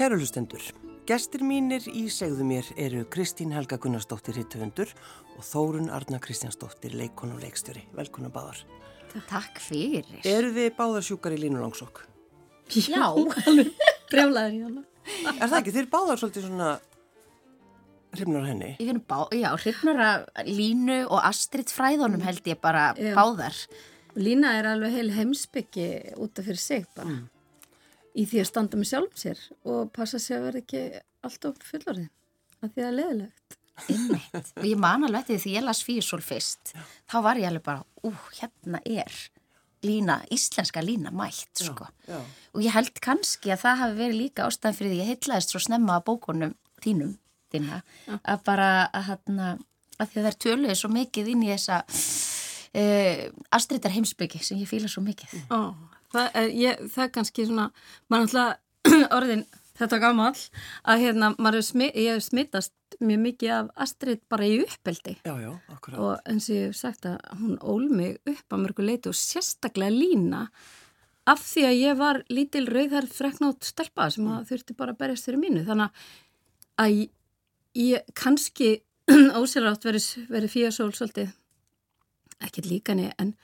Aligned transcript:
Kæru 0.00 0.16
hlustendur, 0.16 0.62
gestir 1.04 1.42
mínir 1.44 1.84
í 1.92 2.06
segðu 2.08 2.46
mér 2.48 2.68
eru 2.80 3.02
Kristín 3.12 3.50
Helga 3.52 3.76
Gunnarsdóttir 3.76 4.38
hittufundur 4.40 4.88
og 5.34 5.42
Þórun 5.44 5.90
Arna 5.92 6.16
Kristjánsdóttir 6.24 6.94
leikon 6.96 7.34
og 7.34 7.42
leikstjóri. 7.42 7.82
Velkona 7.92 8.30
báðar. 8.32 8.62
Takk 9.28 9.58
fyrir. 9.60 10.06
Eru 10.24 10.54
þið 10.54 10.70
báðar 10.78 11.04
sjúkar 11.04 11.34
í 11.36 11.40
línulangsokk? 11.42 12.00
Já, 12.80 13.10
brjálaður 14.08 14.56
í 14.56 14.62
hana. 14.62 14.84
Er 15.34 15.42
það 15.42 15.56
ekki? 15.58 15.74
Þeir 15.74 15.82
eru 15.82 15.90
báðar 15.92 16.22
svolítið 16.22 16.46
svona 16.46 16.68
hrifnar 18.16 18.46
henni? 18.48 18.70
Ég 18.78 18.88
finn 18.88 19.02
bá, 19.12 19.18
já, 19.36 19.50
hrifnar 19.58 20.00
að 20.06 20.24
Línu 20.48 20.96
og 21.10 21.18
Astrid 21.28 21.74
fræðunum 21.74 22.24
held 22.24 22.48
ég 22.48 22.62
bara 22.64 22.86
Já. 22.96 23.12
báðar. 23.18 23.60
Lína 24.16 24.54
er 24.62 24.70
alveg 24.72 24.96
heil 24.96 25.12
heimsbyggi 25.18 25.90
út 26.16 26.40
af 26.40 26.48
fyrir 26.48 26.62
sig 26.64 26.88
bara. 26.96 27.18
Í 28.18 28.26
því 28.26 28.42
að 28.42 28.48
standa 28.50 28.78
með 28.80 28.90
sjálfum 28.90 29.20
sér 29.22 29.42
og 29.70 29.90
passa 29.94 30.18
sig 30.18 30.36
að 30.36 30.46
vera 30.48 30.62
ekki 30.64 30.84
alltaf 31.26 31.66
fullorðin. 31.68 32.10
Af 32.60 32.72
því 32.72 32.80
að 32.80 32.84
það 32.84 32.90
er 32.90 32.96
leðilegt. 32.98 33.58
Einmitt. 33.88 34.50
Og 34.58 34.66
ég 34.68 34.80
man 34.80 35.06
alveg 35.06 35.22
eftir 35.22 35.42
því 35.44 35.52
ég 35.56 35.64
las 35.64 35.82
Físól 35.86 36.22
fyrst. 36.24 36.72
Þá 37.08 37.16
var 37.24 37.40
ég 37.40 37.48
alveg 37.48 37.64
bara, 37.64 37.84
ú, 38.04 38.12
hérna 38.40 38.82
er 38.84 39.14
Lína, 39.86 40.18
íslenska 40.28 40.82
Lína 40.84 41.12
mætt, 41.14 41.54
sko. 41.56 41.86
Já. 42.04 42.18
Og 42.52 42.64
ég 42.66 42.74
held 42.74 43.00
kannski 43.00 43.54
að 43.54 43.62
það 43.62 43.78
hafi 43.80 43.96
verið 44.02 44.18
líka 44.18 44.44
ástæðan 44.44 44.76
fyrir 44.76 44.92
því 44.92 44.98
ég 45.00 45.12
heitlaðist 45.14 45.54
svo 45.54 45.60
snemma 45.64 45.96
að 45.96 46.04
bókunum 46.10 46.52
þínum, 46.84 47.14
þínna, 47.52 47.80
að 48.20 48.42
bara 48.44 48.68
að 48.92 49.06
hérna, 49.08 49.46
að 49.96 50.10
því 50.10 50.20
að 50.20 50.28
þær 50.28 50.38
töluði 50.44 50.76
svo 50.76 50.90
mikið 50.92 51.30
inn 51.32 51.46
í 51.46 51.52
þessa 51.54 51.80
uh, 51.80 53.24
astriðar 53.56 53.96
heimsbyggi 53.96 54.42
sem 54.44 54.60
ég 54.60 54.68
fíla 54.68 54.90
svo 54.92 55.04
mikið. 55.06 55.32
Ó, 55.48 55.72
það, 56.12 56.28
er, 56.42 56.50
ég, 56.56 56.84
það 56.90 57.06
er 57.06 57.14
kannski 57.16 57.46
svona, 57.48 57.70
maður 58.12 58.28
alltaf 58.28 59.08
orðin 59.18 59.46
þetta 59.80 60.00
gammal 60.02 60.34
að 60.88 61.04
hérna, 61.04 61.30
maður 61.38 61.60
er 61.60 61.66
smi, 61.66 61.88
ég 61.96 62.20
smittast 62.24 62.74
mjög 63.00 63.22
mikið 63.24 63.52
af 63.54 63.70
Astrid 63.86 64.20
bara 64.32 64.48
í 64.48 64.58
uppeldi. 64.64 65.16
Já, 65.24 65.32
já, 65.40 65.50
akkurat. 65.72 66.00
og 66.00 66.28
eins 66.28 66.50
og 66.50 66.56
ég 66.56 66.68
hef 66.68 66.76
sagt 66.80 67.08
að 67.08 67.16
hún 67.40 67.56
ól 67.62 67.86
mig 67.88 68.18
upp 68.28 68.56
að 68.56 68.62
mörgu 68.66 68.86
leiti 68.86 69.10
og 69.10 69.16
sérstaklega 69.16 69.94
lína 69.94 70.42
af 71.30 71.42
því 71.44 71.64
að 71.68 71.78
ég 71.78 71.98
var 72.00 72.20
lítil 72.32 72.66
rauðar 72.68 73.08
freknátt 73.10 73.66
stelpa 73.68 74.08
sem 74.12 74.28
að 74.28 74.50
þurfti 74.50 74.76
bara 74.76 74.94
að 74.94 75.00
berjast 75.04 75.28
fyrir 75.28 75.42
mínu 75.42 75.64
þannig 75.68 76.04
að 76.80 76.94
ég, 76.96 77.10
ég 77.78 78.14
kannski 78.18 78.70
ósýrátt 79.40 79.86
verið, 79.86 80.08
verið 80.30 80.54
fíasól 80.56 80.90
svolítið 80.96 81.32
ekkert 82.40 82.70
líkani 82.70 83.10
en, 83.20 83.34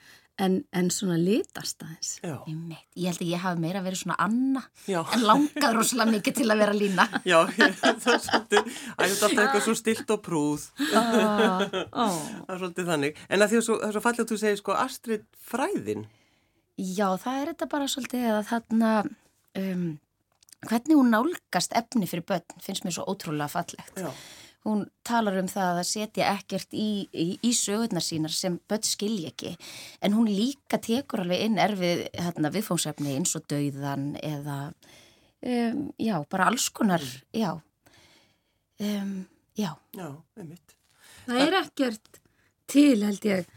en, 0.43 0.57
en 0.75 0.89
svona 0.93 1.17
litast 1.19 1.81
aðeins. 1.83 2.11
Ég 2.23 3.07
held 3.09 3.21
að 3.21 3.29
ég 3.31 3.41
hafi 3.43 3.61
meira 3.61 3.81
verið 3.85 4.01
svona 4.03 4.17
Anna 4.21 4.63
já. 4.89 4.99
en 5.15 5.25
langað 5.25 5.77
rosalega 5.77 6.13
mikið 6.13 6.37
til 6.39 6.47
að 6.53 6.61
vera 6.63 6.75
Lína. 6.77 7.07
Já, 7.27 7.37
það 8.03 8.11
er 8.13 8.21
svolítið, 8.27 8.69
þetta 8.69 9.07
er 9.07 9.07
alltaf 9.07 9.35
eitthvað 9.43 9.65
svo 9.67 9.75
stilt 9.79 10.13
og 10.15 10.23
prúð. 10.25 10.67
Ó, 12.01 12.05
Það 12.07 12.55
er 12.55 12.61
svolítið 12.63 12.91
þannig. 12.93 13.21
En 13.29 13.45
að 13.45 13.53
því 13.53 13.61
að 13.61 13.67
svo, 13.69 13.77
það 13.81 13.89
er 13.89 13.97
svo 13.97 14.05
fallið 14.07 14.25
að 14.25 14.33
þú 14.33 14.39
segir 14.43 14.61
sko 14.61 14.77
Astrid 14.77 15.27
fræðin. 15.51 16.07
Já, 16.77 17.07
það 17.17 17.39
er 17.41 17.53
þetta 17.53 17.69
bara 17.71 17.89
svolítið 17.89 18.27
að 18.35 18.43
þarna, 18.51 18.91
um, 19.63 19.87
hvernig 20.69 20.99
hún 20.99 21.13
nálgast 21.15 21.73
efni 21.77 22.09
fyrir 22.09 22.27
börn 22.29 22.59
finnst 22.61 22.85
mér 22.85 22.93
svo 22.99 23.07
ótrúlega 23.09 23.49
fallegt. 23.49 23.97
Já. 23.97 24.11
Hún 24.65 24.87
talar 25.05 25.37
um 25.39 25.47
það 25.47 25.77
að 25.79 25.85
setja 25.87 26.31
ekkert 26.33 26.73
í, 26.75 27.07
í, 27.13 27.27
í 27.45 27.51
sögurnar 27.55 28.03
sínar 28.03 28.33
sem 28.35 28.57
börn 28.67 28.83
skilji 28.83 29.29
ekki, 29.29 29.53
en 30.03 30.15
hún 30.17 30.27
líka 30.27 30.79
tekur 30.83 31.21
alveg 31.23 31.45
inn 31.45 31.59
erfið 31.61 32.01
hérna, 32.17 32.51
viðfóngsefni 32.51 33.13
eins 33.15 33.35
og 33.37 33.45
dauðan 33.47 34.09
eða, 34.19 34.57
um, 35.45 35.85
já, 36.01 36.17
bara 36.27 36.49
alls 36.51 36.67
konar, 36.75 37.05
já, 37.31 37.53
um, 38.83 39.15
já, 39.55 39.71
Já, 39.95 40.09
einmitt. 40.37 40.75
það 41.27 41.41
er 41.45 41.59
ekkert 41.61 42.21
til 42.67 42.99
held 43.05 43.25
ég 43.25 43.47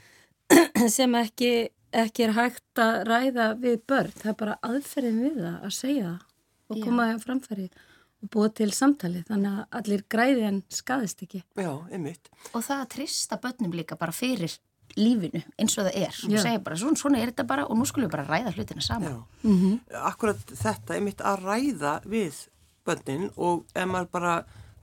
sem 0.97 1.15
ekki, 1.19 1.53
ekki 1.91 2.29
er 2.29 2.37
hægt 2.39 2.81
að 2.83 3.03
ræða 3.09 3.53
við 3.61 3.81
börn. 3.91 4.15
Það 4.15 4.33
er 4.33 4.39
bara 4.45 4.59
aðferðin 4.67 5.23
við 5.25 5.39
það 5.43 5.65
að 5.67 5.75
segja 5.77 6.11
það 6.11 6.27
og 6.71 6.85
koma 6.87 7.07
það 7.11 7.25
framfæri. 7.27 7.67
og 7.71 7.90
búa 8.21 8.51
til 8.53 8.71
samtali 8.77 9.23
þannig 9.29 9.61
að 9.61 9.79
allir 9.81 10.03
græði 10.13 10.43
en 10.49 10.59
skaðist 10.73 11.23
ekki 11.25 11.43
Já, 11.57 11.71
einmitt. 11.91 12.29
og 12.53 12.65
það 12.67 12.83
að 12.83 12.91
trista 12.97 13.39
börnum 13.41 13.73
líka 13.77 13.97
bara 14.01 14.13
fyrir 14.13 14.59
lífinu 14.99 15.43
eins 15.59 15.77
og 15.79 15.87
það 15.87 15.97
er. 16.03 16.17
Já. 16.35 16.41
segir 16.43 16.63
bara, 16.67 16.77
svona, 16.77 16.99
svona 16.99 17.21
er 17.21 17.31
þetta 17.31 17.47
bara 17.47 17.67
og 17.71 17.79
nú 17.79 17.87
skulum 17.87 18.09
við 18.09 18.17
bara 18.17 18.27
ræða 18.27 18.55
hlutina 18.57 18.83
Já. 18.83 18.89
saman. 18.89 19.81
Akkurat 20.03 20.41
þetta 20.51 20.97
einmitt 20.97 21.23
að 21.23 21.45
ræða 21.47 21.95
við 22.11 22.41
bönnin 22.87 23.31
og 23.37 23.65
ef 23.75 23.87
maður 23.87 24.11
bara 24.11 24.35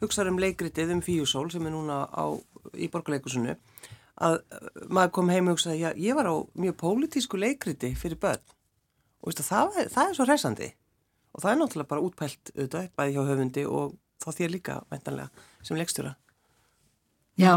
hugsaður 0.01 0.31
um 0.33 0.39
leikritið 0.41 0.93
um 0.95 1.01
Fíusól 1.03 1.49
sem 1.51 1.65
er 1.65 1.73
núna 1.73 2.05
á, 2.07 2.25
í 2.77 2.87
borgarleikusinu 2.93 3.57
að 4.17 4.39
uh, 4.39 4.69
maður 4.89 5.11
kom 5.17 5.29
heim 5.29 5.49
og 5.49 5.57
hugsaði, 5.57 5.81
já, 5.83 5.91
ég 5.93 6.17
var 6.17 6.29
á 6.29 6.35
mjög 6.57 6.77
pólitísku 6.81 7.37
leikriti 7.37 7.93
fyrir 7.97 8.17
bönn 8.21 8.41
og 9.21 9.29
veistu, 9.29 9.45
það, 9.45 9.75
það 9.93 10.09
er 10.09 10.17
svo 10.17 10.25
resandi 10.29 10.69
og 11.37 11.43
það 11.43 11.51
er 11.51 11.59
náttúrulega 11.61 11.91
bara 11.91 12.03
útpælt 12.03 12.51
auðvitað, 12.55 12.87
bæði 12.97 13.13
hjá 13.15 13.27
höfundi 13.29 13.65
og 13.69 13.97
þá 14.17 14.29
þér 14.39 14.53
líka 14.55 14.77
væntanlega 14.89 15.45
sem 15.61 15.77
leikstjóra. 15.77 16.15
Já, 17.37 17.53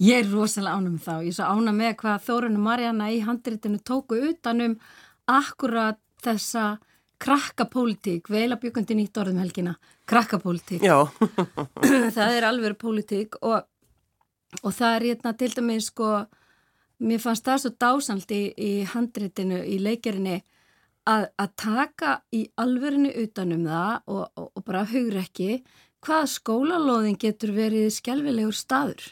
ég 0.00 0.22
er 0.22 0.30
rosalega 0.32 0.78
ánum 0.80 0.96
þá. 0.96 1.18
Ég 1.20 1.34
er 1.34 1.36
svo 1.36 1.50
ánum 1.52 1.76
með 1.76 1.98
hvað 2.00 2.24
Þórun 2.24 2.56
og 2.56 2.64
Marjana 2.64 3.10
í 3.12 3.20
handritinu 3.26 3.82
tóku 3.84 4.16
utanum 4.30 4.78
akkurat 5.28 6.00
þessa 6.24 6.78
krakkapólitík, 7.24 8.28
vel 8.32 8.48
að 8.52 8.64
bjökundi 8.64 8.96
nýtt 8.98 9.20
orðum 9.20 9.42
helgina, 9.42 9.76
krakkapólitík. 10.10 10.82
Já, 10.84 11.04
það 12.16 12.38
er 12.38 12.48
alveg 12.48 12.78
pólitík 12.80 13.38
og, 13.44 13.68
og 14.62 14.74
það 14.74 14.96
er 14.96 15.06
hérna 15.10 15.34
til 15.38 15.52
dæmis 15.54 15.90
sko, 15.92 16.10
mér 17.04 17.22
fannst 17.22 17.46
það 17.46 17.62
svo 17.62 17.72
dásald 17.84 18.34
í, 18.34 18.42
í 18.56 18.72
handritinu, 18.88 19.60
í 19.62 19.78
leikerinni 19.84 20.40
að, 21.08 21.26
að 21.38 21.50
taka 21.60 22.14
í 22.32 22.44
alverinu 22.60 23.12
utanum 23.24 23.66
það 23.68 23.92
og, 24.06 24.24
og, 24.36 24.48
og 24.54 24.64
bara 24.64 24.86
hugur 24.90 25.20
ekki 25.22 25.62
hvað 26.04 26.30
skólalóðin 26.34 27.20
getur 27.20 27.54
verið 27.56 27.90
skelvilegur 27.96 28.56
staður 28.56 29.06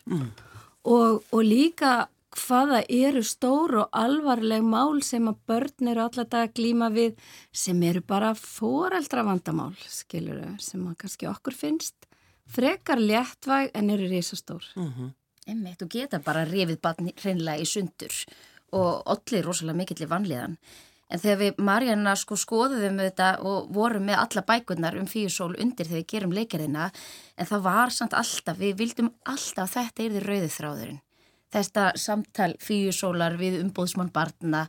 og, 0.85 1.23
og 1.33 1.43
líka 1.45 2.09
hvaða 2.33 2.83
eru 2.89 3.23
stór 3.25 3.75
og 3.83 3.97
alvarleg 3.97 4.63
mál 4.65 5.03
sem 5.05 5.27
að 5.29 5.41
börn 5.47 5.91
eru 5.93 6.05
alltaf 6.07 6.39
að 6.39 6.55
glíma 6.57 6.89
við 6.93 7.19
sem 7.53 7.83
eru 7.83 8.01
bara 8.01 8.33
foreldra 8.35 9.25
vandamál, 9.27 9.75
skilur 9.89 10.41
sem 10.59 10.87
að 10.89 10.97
kannski 11.03 11.29
okkur 11.29 11.57
finnst 11.57 12.09
frekar 12.53 13.01
léttvæg 13.01 13.71
en 13.75 13.91
eru 13.91 14.09
risastór. 14.09 14.65
Einmitt, 15.47 15.81
þú 15.81 15.89
geta 15.91 16.21
bara 16.23 16.45
rifið 16.49 16.81
barni 16.81 17.13
hreinlega 17.19 17.61
í 17.61 17.67
sundur 17.67 18.15
og 18.73 19.03
allir 19.13 19.45
rosalega 19.45 19.77
mikill 19.77 20.05
í 20.05 20.09
vanlíðan. 20.09 20.57
En 21.13 21.21
þegar 21.21 21.41
við 21.43 21.61
Marjana 21.61 22.15
sko 22.17 22.39
skoðuðum 22.41 23.01
þetta 23.03 23.29
og 23.45 23.71
vorum 23.77 24.07
með 24.09 24.21
alla 24.23 24.45
bækurnar 24.49 24.97
um 24.97 25.09
fíusól 25.11 25.53
undir 25.61 25.89
þegar 25.89 26.01
við 26.01 26.11
gerum 26.15 26.37
leikirina, 26.37 26.91
en 27.37 27.49
það 27.49 27.65
var 27.69 27.93
samt 27.93 28.17
alltaf, 28.17 28.61
við 28.61 28.79
vildum 28.81 29.11
alltaf 29.29 29.67
að 29.67 29.75
þetta 29.77 30.05
er 30.05 30.15
því 30.15 30.23
rauðið 30.27 30.55
þráðurinn. 30.57 31.01
Þetta 31.53 31.89
samtal 32.01 32.53
fíusólar 32.65 33.35
við 33.37 33.59
umbóðsmann 33.61 34.13
barna 34.15 34.63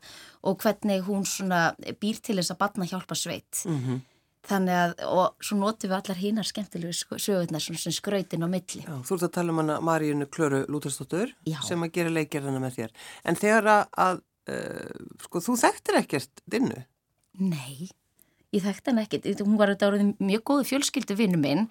og 0.44 0.58
hvernig 0.60 1.06
hún 1.08 1.24
svona 1.24 1.70
býr 1.80 2.20
til 2.20 2.36
þess 2.42 2.52
að 2.52 2.60
barna 2.60 2.88
hjálpa 2.90 3.16
sveit. 3.16 3.62
Þannig 4.44 4.76
að, 4.76 4.94
og 5.08 5.38
svo 5.40 5.56
notum 5.56 5.94
við 5.94 5.96
allar 5.96 6.20
hínar 6.20 6.48
skemmtilegu 6.50 6.92
sögurnar 6.92 7.64
svona 7.64 7.80
sem 7.80 7.96
skrautin 7.96 8.44
á 8.44 8.52
milli. 8.52 8.82
Já, 8.84 8.98
þú 9.08 9.16
ert 9.16 9.26
að 9.30 9.34
tala 9.38 9.56
um 9.56 9.62
hana 9.62 9.78
Maríunu 9.80 10.28
Klöru 10.28 10.66
Lútarsdóttur 10.68 11.32
sem 11.64 11.88
að 11.88 11.94
gera 11.96 12.12
leikgerðina 12.12 12.60
með 12.60 12.82
þér. 12.82 12.96
En 13.24 13.40
þegar 13.40 13.70
að 13.72 14.20
uh, 14.52 15.04
sko, 15.26 15.44
þú 15.44 15.60
þekktir 15.64 16.00
ekkert 16.02 16.44
dinnu. 16.50 16.80
Nei, 17.42 17.90
ég 18.54 18.64
þekkti 18.64 18.92
hann 18.92 19.02
ekkert. 19.02 19.28
Hún 19.42 19.58
var 19.60 19.72
þetta 19.74 19.90
orðin 19.90 20.12
mjög 20.22 20.44
góðu 20.50 20.68
fjölskyldu 20.70 21.18
vinnu 21.18 21.40
minn 21.42 21.64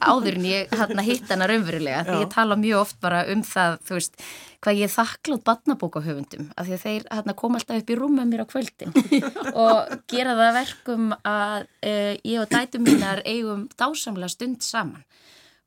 áður 0.00 0.38
en 0.38 0.46
ég 0.48 0.72
hann 0.80 1.02
hitt 1.04 1.28
hana 1.30 1.48
raunverulega. 1.50 2.04
Því 2.08 2.16
ég 2.22 2.32
tala 2.32 2.58
mjög 2.60 2.84
oft 2.84 3.00
bara 3.02 3.22
um 3.32 3.44
það, 3.46 3.76
þú 3.88 3.98
veist, 3.98 4.24
hvað 4.64 4.80
ég 4.80 4.94
þakklátt 4.94 5.44
barnabókahöfundum. 5.50 6.48
Af 6.56 6.68
því 6.68 6.76
að 6.78 6.86
þeir 6.86 7.06
hann 7.18 7.36
kom 7.42 7.58
alltaf 7.58 7.82
upp 7.82 7.92
í 7.92 7.98
rúm 8.00 8.16
með 8.16 8.32
mér 8.32 8.44
á 8.44 8.52
kvöldin 8.52 8.96
og 9.66 9.94
gera 10.10 10.36
það 10.38 10.46
að 10.48 10.58
verkum 10.60 11.12
að 11.20 11.58
uh, 11.60 12.14
ég 12.16 12.40
og 12.40 12.50
dætum 12.54 12.88
mínar 12.88 13.24
eigum 13.26 13.68
dásamlega 13.76 14.32
stund 14.32 14.64
saman. 14.64 15.04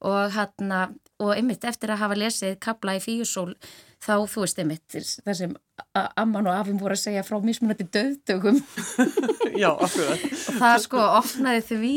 Og 0.04 0.33
hann 0.36 0.71
og 1.24 1.31
einmitt 1.38 1.63
eftir 1.68 1.94
að 1.94 2.01
hafa 2.01 2.18
lesið 2.18 2.57
kabla 2.63 2.98
í 2.98 3.04
fíusól 3.04 3.54
þá, 4.04 4.25
þú 4.27 4.44
veist, 4.44 4.60
einmitt, 4.60 4.98
það 5.24 5.38
sem 5.38 5.54
að 5.54 5.62
amman 5.93 6.47
og 6.49 6.55
afum 6.55 6.77
voru 6.81 6.95
að 6.95 7.01
segja 7.03 7.23
frá 7.25 7.39
mismunandi 7.41 7.85
döðdögum 7.93 8.59
Já, 9.63 9.69
akkurat. 9.73 10.23
og 10.25 10.57
það 10.59 10.77
sko 10.85 11.01
opnaði 11.19 11.63
því 11.69 11.93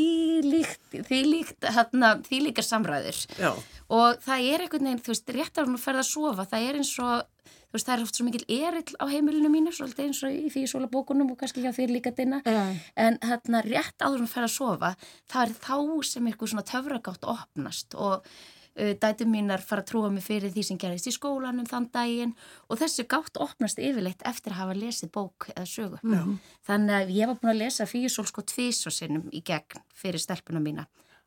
líkt, 0.46 0.82
því 0.96 1.20
líkt, 1.30 1.68
hérna, 1.76 2.14
því 2.26 2.40
líkar 2.48 2.66
samræður 2.66 3.20
Já, 3.40 3.50
og 3.92 4.20
það 4.24 4.48
er 4.50 4.64
einhvern 4.64 4.88
veginn, 4.90 5.02
þú 5.04 5.12
veist, 5.14 5.32
rétt 5.36 5.60
að 5.60 5.70
hún 5.70 5.80
ferða 5.80 6.04
að 6.04 6.10
sofa, 6.10 6.48
það 6.52 6.66
er 6.70 6.80
eins 6.80 6.92
og, 7.04 7.52
þú 7.52 7.76
veist, 7.78 7.86
það 7.88 7.94
er 7.96 8.04
oft 8.06 8.18
svo 8.20 8.26
mikil 8.28 8.44
erill 8.56 8.98
á 9.00 9.04
heimilinu 9.12 9.52
mínu, 9.52 9.76
svolítið 9.76 10.08
eins 10.08 10.24
og 10.26 10.34
í 10.34 10.50
því 10.56 10.66
svona 10.72 10.90
bókunum 10.92 11.32
og 11.32 11.40
kannski 11.40 11.64
hjá 11.64 11.72
þér 11.76 11.94
líka 11.96 12.12
dina, 12.16 12.42
Já. 12.44 12.64
en 13.06 13.20
hérna 13.24 13.62
rétt 13.64 14.04
áður 14.04 14.24
hún 14.24 14.32
ferða 14.32 14.50
að 14.50 14.56
sofa, 14.56 14.92
það 15.32 15.46
er 15.46 15.56
þá 15.68 15.76
sem 16.10 16.28
eitthvað 16.32 16.52
svona 16.52 16.68
töfragátt 16.72 17.28
opnast 17.36 17.96
og 17.96 18.28
uh, 18.78 18.92
dætum 19.02 19.32
mínar 19.32 19.64
fara 19.64 19.84
að 19.84 19.90
trúa 19.90 20.10
mig 20.12 20.24
fyrir 20.26 20.52
því 20.54 20.66
sem 20.68 20.80
gerist 20.80 21.08
í 21.10 21.14
skólanum 21.14 21.68
þann 21.68 21.88
daginn 21.94 22.34
og 22.68 22.80
þessu 22.80 23.06
gátt 23.10 23.40
opnast 23.42 23.80
yfirleitt 23.82 24.24
eftir 24.28 24.54
að 24.54 24.62
hafa 24.62 24.78
lesið 24.78 25.12
bók 25.16 25.48
eða 25.54 25.66
sögu. 25.70 26.02
Mm. 26.04 26.36
Þannig 26.68 26.98
að 27.00 27.16
ég 27.16 27.32
var 27.32 27.40
búin 27.40 27.54
að 27.54 27.62
lesa 27.64 27.88
Fíusól 27.88 28.26
sko 28.28 28.44
tvís 28.46 28.82
og 28.88 28.94
sinnum 28.94 29.26
í 29.32 29.42
gegn 29.46 29.82
fyrir 29.96 30.22
stelpuna 30.22 30.62
mína 30.62 30.86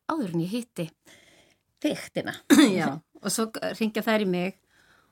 áður 0.10 0.34
en 0.34 0.44
ég 0.44 0.54
hitti 0.54 0.90
þyktina. 1.84 2.36
Já, 2.80 2.98
og 2.98 3.34
svo 3.34 3.50
ringja 3.80 4.04
þær 4.06 4.25
í 4.25 4.30
mig 4.30 4.56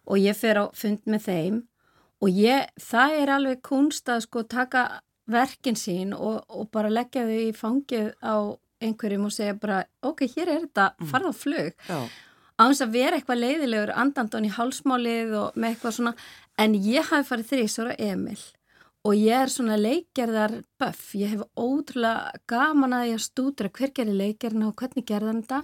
og 0.07 0.21
ég 0.21 0.37
fer 0.37 0.61
á 0.61 0.65
fund 0.75 1.03
með 1.09 1.27
þeim 1.27 1.59
og 2.23 2.31
ég, 2.33 2.69
það 2.81 3.17
er 3.21 3.33
alveg 3.35 3.61
kunst 3.65 4.09
að 4.09 4.23
sko 4.25 4.43
taka 4.49 4.87
verkin 5.27 5.77
sín 5.77 6.15
og, 6.15 6.45
og 6.47 6.69
bara 6.73 6.91
leggja 6.91 7.27
þau 7.27 7.41
í 7.43 7.51
fangið 7.55 8.13
á 8.23 8.55
einhverjum 8.83 9.27
og 9.27 9.33
segja 9.33 9.57
bara, 9.57 9.81
ok, 10.05 10.23
hér 10.35 10.51
er 10.53 10.65
þetta, 10.67 10.87
farð 11.09 11.29
á 11.29 11.33
flug. 11.33 11.85
já, 11.89 11.99
Á 12.57 12.63
þess 12.71 12.81
að 12.87 12.93
vera 12.97 13.17
eitthvað 13.19 13.41
leiðilegur 13.43 13.91
andandun 13.93 14.47
í 14.47 14.53
hálsmálið 14.55 15.33
og 15.37 15.57
með 15.61 15.75
eitthvað 15.75 15.95
svona, 15.99 16.13
en 16.57 16.73
ég 16.81 17.05
hafi 17.11 17.27
farið 17.29 17.51
þrísvara 17.51 17.97
Emil 18.01 18.39
og 19.07 19.13
ég 19.15 19.37
er 19.45 19.51
svona 19.53 19.75
leikgerðar 19.79 20.55
böff, 20.81 21.11
ég 21.15 21.35
hef 21.35 21.43
ótrúlega 21.55 22.31
gaman 22.49 22.95
að 22.97 23.05
ég 23.11 23.19
að 23.19 23.25
stúdra 23.27 23.69
hver 23.71 23.93
gerir 23.95 24.17
leikgerðina 24.19 24.67
og 24.71 24.75
hvernig 24.81 25.05
gerðan 25.07 25.43
þetta 25.45 25.61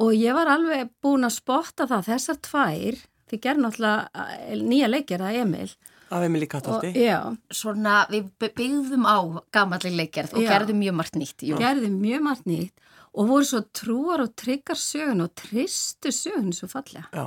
og 0.00 0.12
ég 0.14 0.36
var 0.36 0.46
alveg 0.52 0.92
búin 1.02 1.24
að 1.26 1.34
spotta 1.40 1.88
það 1.90 2.04
þessar 2.12 2.38
tvær, 2.46 3.00
þið 3.32 3.40
gerði 3.46 3.64
náttúrulega 3.64 4.28
eh, 4.44 4.60
nýja 4.60 4.90
leikgerða 4.92 5.32
Emil 5.40 5.72
af 6.10 6.24
Emilí 6.26 6.46
og 6.46 6.52
Kattaldi. 6.52 6.92
já, 6.98 7.18
Svona 7.54 8.04
við 8.10 8.28
by- 8.38 8.52
byggðum 8.60 9.04
á 9.06 9.18
gamalli 9.54 9.92
leikgerð 9.96 10.32
og 10.36 10.42
Já. 10.42 10.48
gerðum 10.56 10.80
mjög 10.82 10.94
margt 11.00 11.14
nýtt. 11.16 11.44
Jú. 11.46 11.58
gerði 11.58 11.90
mjög 11.94 12.24
margt 12.26 12.46
nýtt 12.50 12.72
og 13.14 13.30
voru 13.30 13.46
svo 13.46 13.64
trúar 13.74 14.22
og 14.22 14.36
tryggar 14.38 14.78
sögun 14.78 15.24
og 15.24 15.34
tristu 15.38 16.12
sögun 16.14 16.54
svo 16.54 16.68
fallega. 16.70 17.08
Já, 17.12 17.26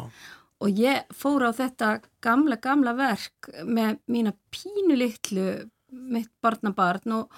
Og 0.63 0.79
ég 0.79 1.09
fór 1.11 1.43
á 1.43 1.51
þetta 1.51 1.97
gamla, 2.23 2.55
gamla 2.55 2.93
verk 2.95 3.49
með 3.67 3.97
mína 4.07 4.31
pínu 4.53 4.95
litlu, 4.95 5.47
mitt 5.91 6.31
barnabarn 6.43 7.17
og, 7.17 7.33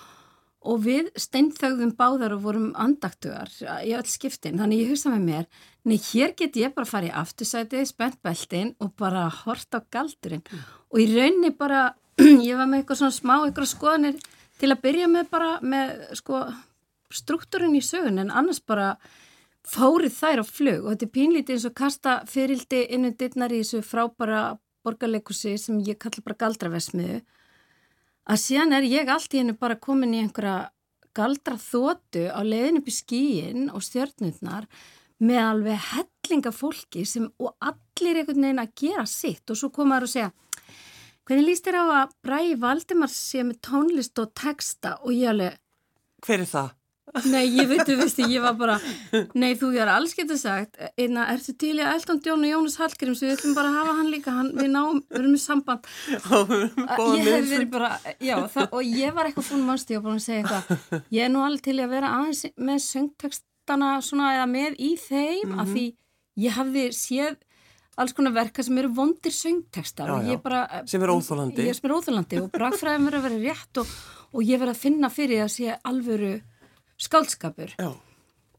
og 0.61 0.83
við 0.85 1.09
steinþögðum 1.17 1.95
báðar 1.97 2.35
og 2.35 2.43
vorum 2.45 2.67
andaktugar 2.77 3.49
í 3.81 3.95
öll 3.97 4.05
skiptin. 4.09 4.59
Þannig 4.61 4.83
ég 4.83 4.93
hugsa 4.93 5.13
með 5.15 5.25
mér, 5.25 5.49
nei 5.89 5.97
hér 5.97 6.35
get 6.37 6.59
ég 6.61 6.75
bara 6.77 6.89
farið 6.89 7.17
aftursætið, 7.23 7.87
spennt 7.89 8.21
beltin 8.21 8.75
og 8.77 8.93
bara 9.01 9.25
hort 9.41 9.73
á 9.73 9.81
galdurinn. 9.81 10.45
Og 10.93 11.01
í 11.01 11.09
raunni 11.15 11.49
bara, 11.57 11.95
ég 12.21 12.53
var 12.61 12.69
með 12.69 12.83
eitthvað 12.83 13.01
svona 13.01 13.17
smá, 13.17 13.35
eitthvað 13.39 13.71
skoðanir 13.73 14.21
til 14.61 14.69
að 14.69 14.83
byrja 14.85 15.09
með 15.11 15.33
bara 15.33 15.51
með 15.65 15.97
sko 16.21 16.45
struktúrin 17.13 17.77
í 17.77 17.83
sögun 17.85 18.21
en 18.21 18.33
annars 18.33 18.61
bara 18.61 18.95
fórið 19.65 20.13
þær 20.13 20.41
á 20.41 20.45
flug. 20.45 20.83
Og 20.85 20.91
þetta 20.93 21.07
er 21.07 21.15
pínlítið 21.17 21.55
eins 21.55 21.67
og 21.69 21.77
kasta 21.77 22.19
fyrildi 22.29 22.85
innum 22.95 23.15
dittnar 23.17 23.53
í 23.53 23.61
þessu 23.63 23.81
frábara 23.85 24.43
borgarleikusi 24.85 25.55
sem 25.57 25.81
ég 25.85 25.97
kalla 26.01 26.25
bara 26.25 26.41
galdravesmiðu 26.45 27.23
að 28.25 28.41
síðan 28.41 28.73
er 28.77 28.87
ég 28.89 29.09
allt 29.11 29.33
í 29.33 29.41
hennu 29.41 29.55
bara 29.57 29.77
komin 29.81 30.13
í 30.15 30.21
einhverja 30.23 30.69
galdra 31.15 31.57
þótu 31.61 32.25
á 32.33 32.41
leiðin 32.43 32.81
upp 32.81 32.89
í 32.89 32.93
skíin 32.93 33.67
og 33.71 33.83
stjörnundnar 33.85 34.67
með 35.23 35.41
alveg 35.41 35.83
hellinga 35.91 36.51
fólki 36.51 37.05
sem 37.07 37.29
og 37.39 37.53
allir 37.63 38.19
einhvern 38.19 38.47
veginn 38.47 38.63
að 38.63 38.73
gera 38.81 39.05
sitt. 39.07 39.45
Og 39.49 39.59
svo 39.59 39.71
komaður 39.73 40.09
og 40.09 40.11
segja 40.11 40.31
hvernig 41.25 41.47
líst 41.47 41.67
þér 41.67 41.79
á 41.81 41.85
að 42.01 42.17
Bræði 42.25 42.57
Valdimar 42.65 43.13
sé 43.13 43.45
með 43.45 43.61
tónlist 43.69 44.19
og 44.21 44.33
texta? 44.37 44.97
Og 45.05 45.15
ég 45.15 45.31
alveg 45.31 45.61
hver 46.25 46.41
er 46.41 46.49
það? 46.49 46.73
Nei, 47.23 47.45
ég 47.55 47.69
veit, 47.69 47.83
þú 47.87 47.95
veist, 48.01 48.19
ég 48.19 48.43
var 48.43 48.55
bara, 48.59 48.75
nei, 49.37 49.53
þú 49.59 49.71
er 49.79 49.91
alls 49.93 50.15
getur 50.17 50.39
sagt, 50.39 50.77
einna, 50.99 51.27
ertu 51.33 51.55
til 51.59 51.73
í 51.77 51.83
að 51.83 51.93
Elton 51.95 52.21
John 52.25 52.43
og 52.43 52.51
Jónas 52.51 52.77
Hallgríms, 52.81 53.23
við 53.23 53.35
ætlum 53.37 53.55
bara 53.57 53.71
að 53.71 53.79
hafa 53.79 53.95
hann 54.01 54.11
líka, 54.11 54.35
hann, 54.35 54.51
við 54.57 54.71
náum, 54.73 55.01
við 55.07 55.21
erum 55.21 55.33
með 55.35 55.43
samband. 55.45 55.89
Ég 57.15 57.29
hef 57.29 57.49
verið 57.49 57.67
bara, 57.71 57.91
já, 58.19 58.35
það, 58.51 58.69
og 58.75 58.93
ég 59.01 59.15
var 59.15 59.29
eitthvað 59.31 59.65
mannstu, 59.65 59.95
ég 59.95 60.03
var 60.03 60.09
bara 60.09 60.19
að 60.19 60.25
segja 60.27 60.43
eitthvað, 60.43 61.03
ég 61.15 61.27
er 61.27 61.33
nú 61.33 61.43
alveg 61.45 61.65
til 61.69 61.77
í 61.77 61.85
að 61.85 61.95
vera 61.95 62.13
aðeins 62.19 62.45
með 62.69 62.81
söngtekstana 62.89 63.91
svona 64.05 64.31
eða 64.35 64.47
með 64.51 64.79
í 64.83 64.93
þeim, 64.99 65.59
af 65.61 65.71
því 65.71 65.85
ég 66.45 66.57
hafði 66.59 66.87
séð 66.95 67.37
alls 67.95 68.15
konar 68.15 68.33
verka 68.35 68.63
sem 68.65 68.77
eru 68.81 68.91
vondir 68.95 69.31
söngtekstar 69.31 70.09
Já, 70.09 70.15
og 70.17 70.25
já. 70.25 70.33
ég 70.33 70.41
bara... 70.43 70.65
Sem 70.89 71.03
eru 71.05 71.15
óþolandi. 71.15 71.63
Ég 71.69 71.77
sem 71.77 71.87
er 71.87 71.95
óþólandi 71.95 72.41
og 72.41 72.49
bragfræðum 72.51 73.07
verið 73.07 73.21
að 73.21 73.27
vera 73.29 73.53
rétt 73.53 73.79
og, 73.81 73.93
og 74.35 74.43
ég 74.43 74.59
verið 74.59 74.73
að 74.73 74.81
finna 74.81 75.11
fyrir 75.13 75.45
að 75.45 75.53
sé 75.55 75.77
alvöru 75.79 76.33
skáldskapur. 77.01 77.73
Já, 77.79 77.91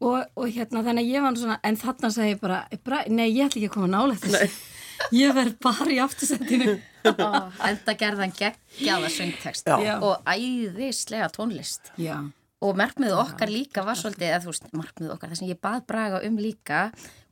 og, 0.01 0.17
og 0.37 0.49
hérna 0.53 0.83
þannig 0.87 1.07
að 1.07 1.13
ég 1.15 1.25
var 1.25 1.35
nú 1.35 1.41
svona 1.43 1.59
en 1.65 1.79
þarna 1.81 2.11
sagði 2.13 2.35
ég 2.35 2.41
bara, 2.43 2.63
bara 2.85 3.03
nei 3.09 3.29
ég 3.31 3.47
ætla 3.47 3.61
ekki 3.63 3.71
að 3.71 3.77
koma 3.77 3.93
nálega 3.93 4.25
þessu. 4.27 4.57
Ég 5.13 5.35
verð 5.37 5.59
bara 5.61 5.93
í 5.93 5.99
aftursendinu 6.01 6.79
Enda 7.69 7.95
gerðan 8.01 8.33
geggjaða 8.33 9.11
söngtekst 9.13 9.69
og 9.69 10.25
æðislega 10.25 11.29
tónlist. 11.35 11.91
já, 12.01 12.17
Og 12.65 12.73
markmiðu 12.81 13.19
okkar 13.21 13.53
líka 13.53 13.85
var 13.85 13.99
svolítið, 14.01 14.31
eða 14.31 14.41
þú 14.47 14.55
veist, 14.55 14.71
markmiðu 14.73 15.13
okkar, 15.13 15.29
það 15.35 15.41
sem 15.43 15.51
ég 15.51 15.61
bað 15.61 15.83
Braga 15.93 16.23
um 16.25 16.39
líka 16.41 16.81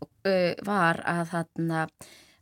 uh, 0.05 0.52
var 0.69 1.00
að 1.09 1.23
þarna 1.33 1.87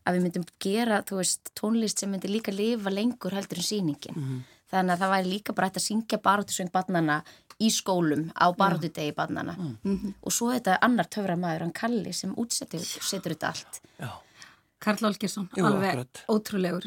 að 0.02 0.16
við 0.16 0.24
myndum 0.26 0.48
gera, 0.58 0.98
þú 1.06 1.20
veist, 1.20 1.52
tónlist 1.54 2.02
sem 2.02 2.10
myndi 2.10 2.30
líka 2.32 2.52
lifa 2.52 2.90
lengur 2.90 3.38
heldur 3.38 3.62
en 3.62 3.68
síningin. 3.68 4.18
Þannig 4.72 4.94
að 4.96 5.02
það 5.04 5.12
væri 5.12 5.30
líka 5.30 5.54
bara 5.54 5.70
að 5.70 5.84
syngja 5.84 6.18
barátusöng 6.24 6.70
barnana 6.74 7.20
í 7.62 7.70
skólum 7.74 8.26
á 8.34 8.46
barátudegi 8.58 9.14
barnana. 9.16 9.54
Og 10.22 10.34
svo 10.34 10.50
þetta 10.54 10.78
annar 10.82 11.08
töfra 11.12 11.36
maður, 11.38 11.66
hann 11.66 11.72
Kalli, 11.76 12.12
sem 12.16 12.34
útsetur 12.38 12.82
setur 12.82 13.34
þetta 13.36 13.52
allt. 13.52 13.80
já, 14.00 14.10
Karl 14.82 15.06
Olgersson, 15.06 15.48
Jú, 15.56 15.64
alveg 15.68 15.88
akkurat. 15.92 16.22
ótrúlegur. 16.28 16.86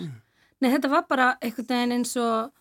Nei 0.61 0.69
þetta 0.71 0.89
var 0.91 1.05
bara 1.09 1.27
einhvern 1.41 1.67
veginn 1.69 1.95
eins 1.99 2.15
og 2.19 2.51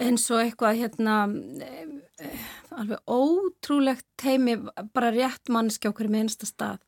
eins 0.00 0.24
og 0.32 0.40
eitthvað 0.40 0.78
hérna 0.80 1.16
eh, 1.60 1.88
eh, 2.24 2.44
alveg 2.72 3.00
ótrúlegt 3.06 4.06
teimi, 4.16 4.54
bara 4.94 5.10
rétt 5.12 5.48
mannskja 5.52 5.90
okkur 5.92 6.08
með 6.08 6.24
einsta 6.26 6.48
stað. 6.48 6.78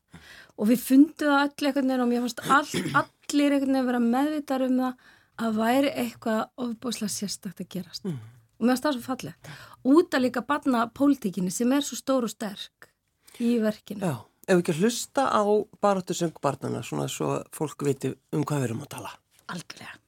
Og 0.57 0.69
við 0.69 0.81
fundum 0.81 1.29
það 1.33 1.43
öll 1.43 1.67
einhvern 1.69 1.89
veginn 1.91 2.05
og 2.05 2.09
mér 2.09 2.23
fannst 2.25 2.41
all, 2.49 3.03
allir 3.03 3.53
einhvern 3.57 3.75
veginn 3.77 3.89
vera 3.91 4.01
meðvitar 4.07 4.65
um 4.67 4.79
það 4.81 5.11
að 5.43 5.55
væri 5.57 5.91
eitthvað 6.03 6.41
ofbúslega 6.61 7.09
sérstakt 7.13 7.61
að 7.63 7.69
gerast 7.73 8.05
og 8.63 8.67
mér 8.69 8.77
fannst 8.77 8.85
það 8.87 8.97
svo 8.97 9.05
fallegt 9.09 9.49
út 9.93 10.15
að 10.15 10.23
líka 10.23 10.45
barna 10.47 10.85
pólitíkinni 10.95 11.51
sem 11.51 11.71
er 11.75 11.83
svo 11.83 11.99
stór 11.99 12.29
og 12.29 12.31
sterk 12.31 12.87
í 13.43 13.57
verkinu 13.59 14.07
já. 14.07 14.15
Ef 14.43 14.57
við 14.57 14.61
ekki 14.61 14.73
að 14.73 14.79
hlusta 14.83 15.23
á 15.31 15.43
baráttu 15.83 16.15
söngbarnana 16.17 16.83
svona 16.83 17.07
svo 17.11 17.37
fólk 17.55 17.85
viti 17.87 18.11
um 18.35 18.43
hvað 18.43 18.63
við 18.63 18.69
erum 18.69 18.81
að 18.83 18.89
tala. 18.97 19.13
Algjörlega. 19.51 20.02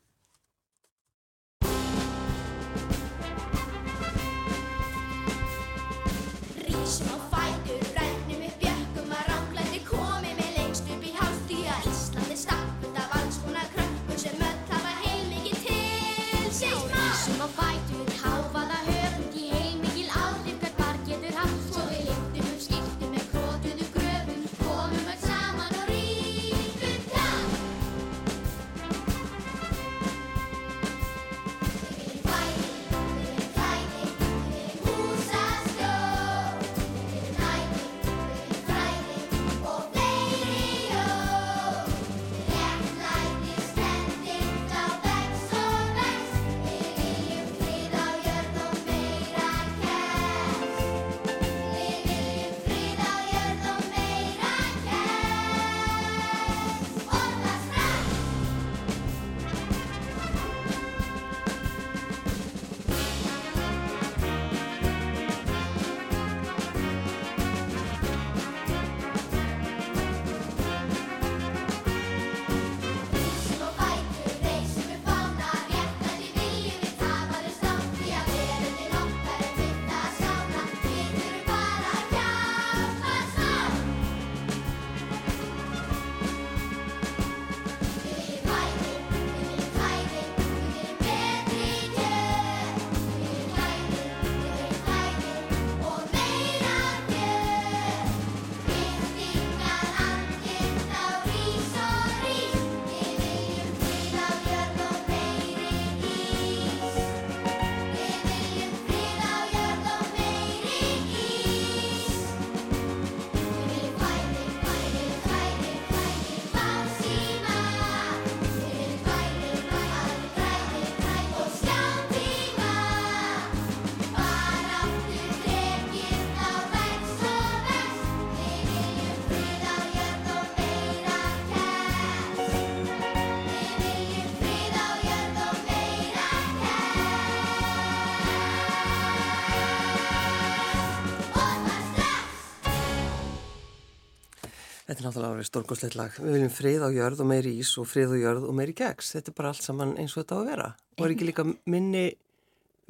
Er 145.05 145.11
náttúrulega 145.11 145.35
alveg 145.35 145.47
stórgóðslegt 145.49 145.95
lag. 145.99 146.13
Við 146.17 146.35
viljum 146.35 146.53
frið 146.53 146.85
á 146.85 146.89
jörð 146.95 147.23
og 147.23 147.29
meiri 147.29 147.55
ís 147.61 147.71
og 147.81 147.87
frið 147.89 148.15
á 148.15 148.17
jörð 148.23 148.45
og 148.49 148.55
meiri 148.57 148.75
keks. 148.77 149.11
Þetta 149.15 149.31
er 149.31 149.37
bara 149.37 149.51
allt 149.53 149.65
saman 149.65 149.95
eins 150.01 150.15
og 150.15 150.23
þetta 150.23 150.37
á 150.37 150.39
að 150.39 150.49
vera. 150.49 150.67
Og 150.97 151.05
er 151.05 151.13
ekki 151.13 151.27
líka 151.29 151.45
minni, 151.69 152.03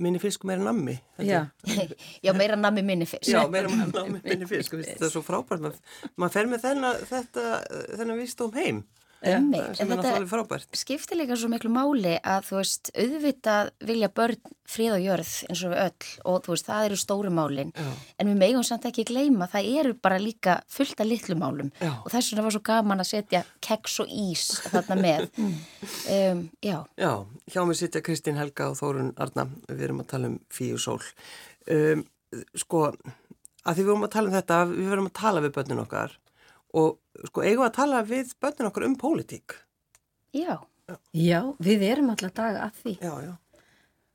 minni 0.01 0.21
fisk 0.23 0.45
og 0.45 0.51
meiri 0.51 0.65
nammi. 0.65 0.95
Já. 1.19 1.41
Já, 2.23 2.31
meira 2.37 2.59
nammi 2.59 2.85
minni 2.87 3.07
fyrst. 3.09 3.27
Já, 3.31 3.41
meira 3.51 3.71
nammi, 3.71 4.21
minni 4.23 4.47
fisk. 4.49 4.77
Þetta 4.87 5.09
er 5.09 5.13
svo 5.13 5.23
frábært. 5.25 5.65
Maður 5.65 6.21
mað 6.23 6.37
fer 6.37 6.51
með 6.51 6.67
þennan, 7.11 8.19
vísdóm 8.21 8.55
heim. 8.59 8.85
Einmitt, 9.25 9.77
Sem 9.77 9.89
er 9.91 9.97
náttúrulega 9.97 10.27
frábært. 10.29 10.67
skiptir 10.77 11.17
líka 11.17 11.35
svo 11.39 11.47
miklu 11.49 11.69
máli 11.73 12.17
að 12.21 12.43
þú 12.49 12.57
veist, 12.59 12.89
auðvitað 12.93 13.69
vilja 13.87 14.09
börn 14.13 14.35
frið 14.69 14.91
og 14.97 15.01
jörð 15.05 15.31
eins 15.49 15.61
og 15.65 15.71
við 15.71 15.79
öll 15.85 16.09
og 16.25 16.43
þú 16.45 16.51
veist, 16.53 16.67
það 16.67 16.85
eru 16.89 16.97
stóru 16.99 17.31
málin 17.33 17.71
Já. 17.73 17.87
en 18.19 18.27
við 18.29 18.37
megum 18.43 18.63
samt 18.67 18.85
ekki 18.85 19.05
gleyma, 19.09 19.47
það 19.49 19.69
eru 19.79 19.93
bara 19.93 20.19
líka 20.21 20.57
fullt 20.69 20.99
af 21.01 21.07
litlu 21.09 21.35
málum 21.39 21.71
Já. 21.81 21.91
og 22.03 22.11
þess 22.13 22.33
vegna 22.33 22.43
var 22.45 22.55
svo 22.57 22.61
gaman 22.69 23.01
að 23.01 23.09
setja 23.13 23.43
keks 23.65 23.99
og 24.03 24.07
ís 24.13 24.45
þarna 24.69 24.97
með 25.01 25.25
um, 26.17 26.43
Já, 26.61 26.77
Já, 26.99 27.11
hjá 27.49 27.61
mig 27.65 27.79
sitja 27.79 28.01
Kristín 28.05 28.37
Helga 28.37 28.69
og 28.69 28.77
Þórun 28.77 29.13
Arna, 29.17 29.47
við 29.71 29.87
erum 29.89 30.03
að 30.03 30.11
tala 30.11 30.27
um 30.33 30.37
Fíu 30.53 30.77
Sól. 30.77 31.01
Um, 31.71 32.03
sko, 32.57 32.91
að 33.65 33.73
því 33.79 33.81
við 33.81 33.89
erum 33.95 34.05
að 34.05 34.13
tala 34.19 34.29
um 34.29 34.37
þetta, 34.37 34.61
við 34.69 34.89
verum 34.93 35.09
að 35.09 35.17
tala 35.17 35.41
við 35.45 35.55
börnin 35.57 35.81
okkar 35.85 36.17
og 36.75 37.29
sko, 37.29 37.43
eigum 37.45 37.63
við 37.63 37.69
að 37.69 37.77
tala 37.79 38.03
við 38.05 38.35
börnin 38.43 38.69
okkar 38.69 38.87
um 38.89 38.99
pólitík. 38.99 39.57
já, 40.35 40.59
já, 41.15 41.41
við 41.63 41.87
erum 41.87 42.11
alltaf 42.13 42.35
daga 42.35 42.67
að 42.67 42.79
því. 42.83 42.95
Já, 42.99 43.13
já. 43.23 43.33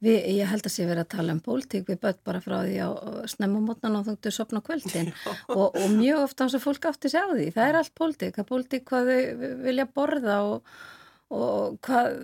Við, 0.00 0.16
ég 0.38 0.48
held 0.48 0.64
að 0.64 0.72
sé 0.72 0.84
verið 0.88 1.02
að 1.02 1.10
tala 1.12 1.32
um 1.36 1.42
pólitík 1.44 1.90
við 1.90 1.98
börn 2.00 2.20
bara 2.24 2.40
frá 2.40 2.54
því 2.62 2.76
á 2.80 2.88
snemma 3.28 3.60
mótnan 3.60 3.98
og 3.98 4.06
þungtu 4.06 4.30
sopna 4.32 4.62
kvöldin 4.64 5.10
og, 5.52 5.76
og 5.76 5.90
mjög 5.92 6.22
ofta 6.24 6.46
hans 6.46 6.56
að 6.56 6.64
fólk 6.64 6.88
átti 6.88 7.10
sig 7.12 7.20
á 7.20 7.28
því. 7.28 7.50
Það 7.56 7.68
er 7.68 7.78
allt 7.80 7.92
pólitík, 8.00 8.32
það 8.36 8.44
er 8.44 8.48
pólitík 8.48 8.86
hvað 8.88 9.10
þau 9.10 9.50
vilja 9.66 9.86
borða 10.00 10.38
og, 10.48 10.72
og 11.36 11.76
hvað 11.84 12.16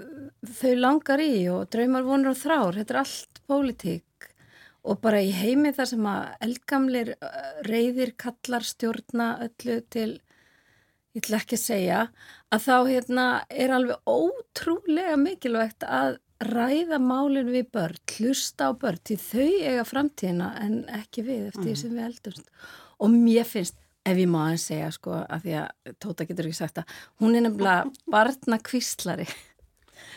þau 0.56 0.72
langar 0.80 1.24
í 1.26 1.34
og 1.52 1.68
draumar 1.76 2.08
vonur 2.08 2.32
og 2.32 2.40
þrár, 2.40 2.80
þetta 2.80 2.96
er 2.96 3.00
allt 3.02 3.42
pólitík 3.44 4.30
og 4.86 5.00
bara 5.02 5.20
í 5.20 5.32
heimi 5.34 5.72
þar 5.76 5.90
sem 5.90 6.08
að 6.08 6.26
eldgamlir 6.46 7.12
uh, 7.18 7.48
reyðir 7.66 8.14
kallar 8.20 8.64
stjórna 8.64 9.32
öllu 9.48 9.80
til 9.92 10.10
ég 11.16 11.23
ætla 11.25 11.40
ekki 11.40 11.56
að 11.56 11.62
segja, 11.64 12.00
að 12.52 12.64
þá 12.66 12.75
hérna 12.90 13.26
er 13.64 13.73
alveg 13.73 14.12
ótrúlega 14.12 15.16
mikilvægt 15.20 15.87
að 15.88 16.18
ræða 16.44 16.99
málinn 17.00 17.49
við 17.49 17.70
börn, 17.73 17.96
hlusta 18.18 18.68
á 18.68 18.70
börn, 18.76 19.00
því 19.08 19.16
þau 19.23 19.46
eiga 19.70 19.85
framtíðina 19.88 20.50
en 20.61 20.75
ekki 20.99 21.25
við 21.25 21.46
eftir 21.49 21.64
því 21.70 21.76
sem 21.80 21.94
við 21.96 22.04
eldumst. 22.11 22.50
Og 23.00 23.12
mér 23.14 23.49
finnst, 23.49 23.78
ef 24.06 24.20
ég 24.20 24.28
má 24.30 24.42
að 24.50 24.58
segja 24.66 24.90
sko, 24.92 25.16
að 25.25 25.46
því 25.46 25.54
að 25.62 25.94
Tóta 26.04 26.26
getur 26.28 26.50
ekki 26.50 26.58
sagt 26.61 26.82
að 26.82 26.92
hún 27.25 27.35
er 27.38 27.46
nefnilega 27.46 27.88
barna 28.14 28.61
kvíslari. 28.68 29.26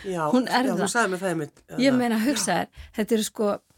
Já, 0.04 0.28
Hún 0.32 0.46
er 0.52 0.68
já, 0.68 0.74
það. 0.76 0.84
þú 0.84 0.92
sagði 0.92 1.12
með 1.14 1.24
það 1.24 1.32
einmitt. 1.34 1.64
Ég 1.80 1.96
meina, 1.96 2.20
hugsa 2.20 2.56
þér, 2.60 2.86
þetta 3.00 3.16
eru 3.16 3.26
sko 3.30 3.48
20, 3.50 3.56
hvað, 3.56 3.69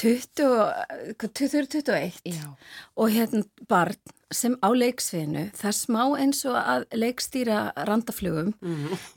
2021 0.00 2.20
já, 2.24 2.56
og 2.96 3.10
hérna 3.10 3.42
barn 3.68 3.96
sem 4.32 4.56
á 4.64 4.72
leiksviðinu, 4.72 5.50
það 5.56 5.68
er 5.68 5.76
smá 5.76 6.16
eins 6.16 6.44
og 6.48 6.56
að 6.56 6.86
leikstýra 6.96 7.72
randaflugum 7.88 8.54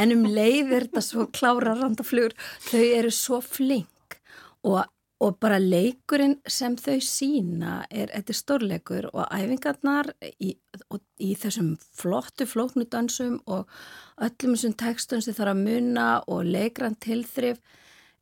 en 0.02 0.12
um 0.12 0.26
leið 0.28 0.74
er 0.76 0.84
þetta 0.90 1.02
svo 1.02 1.26
klára 1.32 1.76
randaflugur, 1.80 2.34
þau 2.68 2.84
eru 2.84 3.12
svo 3.16 3.40
flink 3.42 4.20
og, 4.66 4.84
og 5.24 5.38
bara 5.40 5.60
leikurinn 5.62 6.42
sem 6.48 6.76
þau 6.76 7.00
sína 7.00 7.86
er, 7.90 8.12
þetta 8.12 8.34
er 8.34 8.42
stórleikur 8.42 9.08
og 9.14 9.24
æfingarnar 9.32 10.12
í, 10.40 10.58
og, 10.90 11.00
í 11.20 11.36
þessum 11.40 11.78
flottu 11.96 12.46
flóknudansum 12.46 13.40
og 13.46 13.72
öllum 14.20 14.56
þessum 14.58 14.76
textum 14.76 15.22
sem 15.24 15.34
þarf 15.38 15.56
að 15.56 15.64
munna 15.64 16.10
og 16.28 16.44
leikran 16.44 17.00
tilþrif 17.00 17.64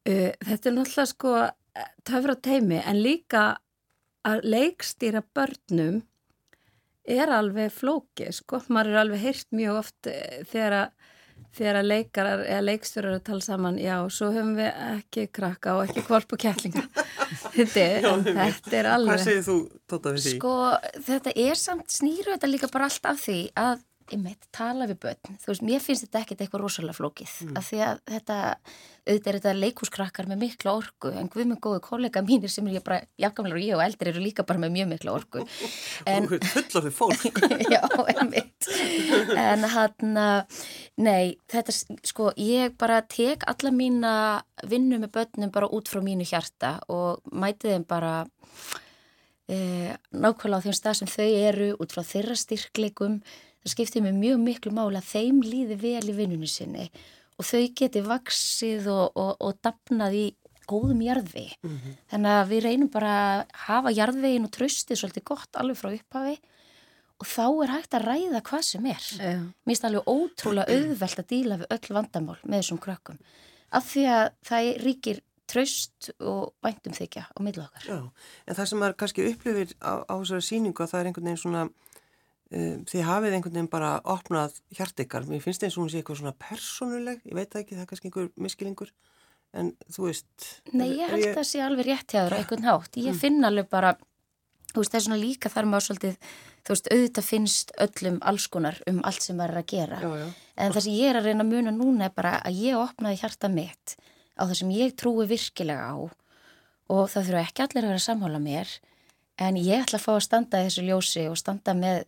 uh, 0.07 0.31
þetta 0.45 0.69
er 0.69 0.77
náttúrulega 0.77 1.09
sko 1.09 1.35
töfra 2.07 2.35
teimi 2.35 2.81
en 2.83 3.01
líka 3.03 3.45
að 4.27 4.43
leikstýra 4.47 5.23
börnum 5.35 6.01
er 7.03 7.31
alveg 7.35 7.73
flóki, 7.75 8.29
sko, 8.31 8.61
maður 8.71 8.93
er 8.93 9.01
alveg 9.01 9.25
heyrt 9.25 9.49
mjög 9.51 9.79
oft 9.81 10.07
eh, 10.11 10.43
þegar 10.47 10.77
að 10.85 11.09
þegar 11.53 11.77
að 11.77 11.87
leikarar 11.89 12.41
eða 12.47 12.61
leikstjórar 12.65 13.15
að 13.17 13.23
tala 13.27 13.43
saman, 13.45 13.75
já, 13.81 13.93
svo 14.09 14.31
höfum 14.33 14.55
við 14.57 14.69
ekki 14.87 15.25
krakka 15.37 15.75
og 15.77 15.83
ekki 15.85 16.03
kvolp 16.07 16.33
og 16.33 16.41
kettlinga. 16.41 16.83
Þetta, 17.53 17.83
en 18.09 18.23
þetta 18.25 18.73
er 18.77 18.87
Hvað 18.87 18.93
alveg 18.95 19.21
segir 19.21 19.43
þú, 19.45 19.55
Tóta, 19.89 20.13
við 20.15 20.23
því? 20.23 20.31
sko 20.37 20.53
þetta 21.05 21.33
er 21.43 21.59
samt 21.59 21.93
snýru 21.93 22.31
þetta 22.31 22.49
líka 22.49 22.69
bara 22.73 22.87
allt 22.89 23.07
af 23.09 23.19
því 23.21 23.37
að 23.59 23.83
einmitt, 24.11 24.47
tala 24.51 24.85
við 24.89 24.97
börn, 25.05 25.37
þú 25.39 25.47
veist, 25.51 25.61
mér 25.63 25.79
finnst 25.83 26.03
þetta 26.07 26.19
ekkert 26.25 26.41
eitthvað 26.43 26.63
rosalega 26.65 26.97
flókið, 26.97 27.31
Mm. 27.43 27.57
af 27.57 27.69
því 27.69 27.79
að 27.87 27.99
þetta, 28.11 28.37
auðvitað 29.07 29.27
er 29.31 29.37
þetta 29.39 29.53
leikúskrakkar 29.59 30.27
með 30.27 30.37
mikla 30.43 30.73
orku, 30.79 31.11
en 31.13 31.29
guð 31.29 31.45
með 31.51 31.59
góðu 31.63 31.79
kollega 31.81 32.21
mínir 32.27 32.49
sem 32.51 32.67
er 32.67 32.73
ég 32.79 32.83
bara, 32.83 33.01
jafngamlega 33.19 33.55
og 33.59 33.63
ég 33.67 33.75
og 33.77 33.83
eldri 33.85 34.09
eru 34.13 34.19
líka 34.23 34.45
bara 34.47 34.59
með 34.59 34.71
mjög 34.75 34.87
mikla 34.93 35.15
orku 35.15 35.43
en, 36.11 36.27
Þú 36.27 36.35
ert 36.39 36.49
fullorðið 36.53 36.97
fólk. 36.99 37.41
já, 37.75 37.81
einmitt 38.15 38.69
en 39.37 39.63
hann 39.75 40.19
nei, 40.97 41.35
þetta, 41.51 41.75
sko, 42.03 42.31
ég 42.39 42.75
bara 42.77 43.01
tek 43.01 43.43
alla 43.47 43.71
mína 43.71 44.13
vinnu 44.67 44.99
með 45.03 45.11
börnum 45.17 45.51
bara 45.51 45.67
út 45.67 45.87
frá 45.91 45.99
mínu 46.03 46.23
hjarta 46.27 46.77
og 46.91 47.19
mæti 47.31 47.71
þeim 47.73 47.83
bara 47.87 48.25
e, 49.51 49.57
nákvæmlega 50.15 50.61
á 50.61 50.63
þeim 50.65 50.77
stað 50.77 50.99
sem 51.01 51.09
þau 51.11 51.27
eru 51.49 51.67
út 51.83 51.91
frá 51.95 52.03
þeirra 52.07 52.37
styrkleikum 52.39 53.19
það 53.63 53.73
skiptir 53.73 54.05
mig 54.05 54.15
mjög 54.19 54.39
miklu 54.43 54.73
máli 54.75 54.99
að 54.99 55.09
þeim 55.09 55.41
líði 55.45 55.79
vel 55.81 56.05
í 56.05 56.15
vinnunni 56.17 56.49
sinni 56.51 56.87
og 57.39 57.47
þau 57.47 57.63
geti 57.75 58.03
vaksið 58.05 58.87
og, 58.93 59.05
og, 59.17 59.35
og 59.41 59.59
dapnað 59.65 60.17
í 60.19 60.25
góðum 60.69 61.01
jarðvegi. 61.03 61.57
Þannig 62.11 62.37
að 62.37 62.51
við 62.51 62.61
reynum 62.67 62.89
bara 62.93 63.13
að 63.19 63.41
hafa 63.65 63.93
jarðvegin 63.93 64.47
og 64.47 64.53
tröstið 64.55 64.99
svolítið 64.99 65.25
gott 65.27 65.59
alveg 65.59 65.79
frá 65.79 65.89
upphafi 65.91 66.37
og 67.23 67.27
þá 67.29 67.45
er 67.63 67.73
hægt 67.73 67.97
að 67.97 68.07
ræða 68.07 68.41
hvað 68.47 68.63
sem 68.67 68.87
er. 68.91 69.09
Já. 69.17 69.35
Mér 69.43 69.73
finnst 69.73 69.87
alveg 69.89 70.09
ótrúlega 70.13 70.77
auðvelt 70.77 71.21
að 71.21 71.29
díla 71.29 71.59
við 71.61 71.75
öll 71.75 71.97
vandamál 71.97 72.39
með 72.43 72.57
þessum 72.61 72.81
krökkum. 72.83 73.19
Af 73.73 73.87
því 73.91 74.07
að 74.13 74.25
það 74.49 74.71
ríkir 74.83 75.21
tröst 75.53 76.09
og 76.23 76.53
væntum 76.63 76.95
þykja 76.95 77.27
á 77.29 77.37
millu 77.43 77.63
okkar. 77.65 77.87
Já, 77.87 77.99
en 78.47 78.57
það 78.57 78.69
sem 78.69 78.81
maður 78.81 78.99
kannski 79.03 79.25
upplifir 79.29 79.73
á, 79.83 79.93
á 80.07 80.13
þessari 80.15 80.47
síningu 80.47 80.83
að 80.83 80.93
það 80.93 81.01
er 81.01 81.09
einhvern 81.09 81.29
veginn 81.29 81.43
svona 81.43 81.63
um, 82.53 82.83
þið 82.89 83.03
hafið 83.07 83.35
einhvern 83.37 83.55
veginn 83.57 83.71
bara 83.71 83.95
opnað 84.13 84.55
hjart 84.77 85.03
ykkar, 85.03 85.27
mér 85.29 85.43
finnst 85.43 85.65
eins 85.65 85.77
og 85.77 85.83
hún 85.83 85.91
sé 85.91 85.99
eitthvað 86.01 86.21
svona 86.21 86.35
persónuleg, 86.39 87.21
ég 87.27 87.37
veit 87.37 87.57
ekki, 87.59 87.75
það 87.75 87.83
er 87.85 87.89
kannski 87.91 88.09
einhver 88.09 88.31
miskilingur, 88.45 88.93
en 89.53 89.73
þú 89.91 90.07
veist 90.09 90.47
Nei, 90.71 90.87
ég 90.99 91.11
held 91.11 91.27
að 91.29 91.37
það 91.41 91.49
sé 91.51 91.61
alveg 91.65 91.89
rétt 91.89 92.15
hjá 92.15 92.21
þér 92.23 92.35
á 92.35 92.39
einhvern 92.39 92.67
hátt. 92.69 92.97
Ég 93.03 93.19
finn 93.19 93.45
alveg 93.49 93.69
bara, 93.73 93.93
þú 94.71 94.81
veist, 94.81 94.93
það 94.93 94.99
er 94.99 95.05
svona 95.07 95.21
líka 95.21 95.51
þar 95.53 95.69
maður 95.69 95.87
svolítið, 95.89 96.31
þú 96.63 96.73
veist, 96.73 96.89
auðvitað 96.95 97.29
finnst 97.29 97.75
öllum 97.85 98.17
alls 98.31 98.47
konar 98.53 98.79
um 98.89 99.03
allt 99.03 99.25
sem 99.25 99.37
maður 99.37 99.57
er 99.57 99.61
að 99.61 99.69
gera. 99.73 100.01
Já, 100.01 100.09
já, 100.23 100.27
En 100.63 100.73
það 100.73 100.85
sem 100.87 100.97
ég 100.97 101.11
er 101.11 101.19
að 101.19 101.29
reyna 101.29 101.45
að 101.45 101.53
muna 101.53 101.75
núna 101.75 102.09
er 102.09 102.15
bara 102.15 102.33
að 102.41 102.59
ég 102.63 102.79
opnaði 102.79 103.21
hjarta 103.21 103.49
mitt 103.51 103.95
á 104.33 104.41
það 104.45 104.57
sem 104.61 104.73
ég 104.73 104.97
trúi 104.97 105.27
virkilega 105.29 105.93
á. 105.93 105.97
Og 106.93 107.05
það 107.09 107.29
þurfa 107.29 107.45
ekki 107.47 107.63
allir 107.63 107.85
að 107.85 107.91
vera 107.93 108.01
að 108.01 108.07
samhála 108.07 108.41
mér 108.43 108.73
en 109.41 109.57
ég 109.57 109.81
ætla 109.81 109.97
að 109.99 110.05
fá 110.05 110.11
að 110.13 110.25
standa 110.27 110.61
í 110.61 110.67
þessu 110.67 110.85
ljósi 110.87 111.25
og 111.29 111.37
standa 111.39 111.73
með, 111.77 112.03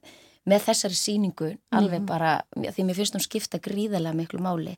með 0.46 0.66
þessari 0.70 0.98
síningu 1.00 1.52
alveg 1.76 2.06
bara, 2.08 2.38
því 2.56 2.86
mér 2.86 3.00
finnst 3.00 3.18
hún 3.18 3.26
skipta 3.26 3.62
gríðarlega 3.64 4.18
miklu 4.18 4.42
máli. 4.46 4.76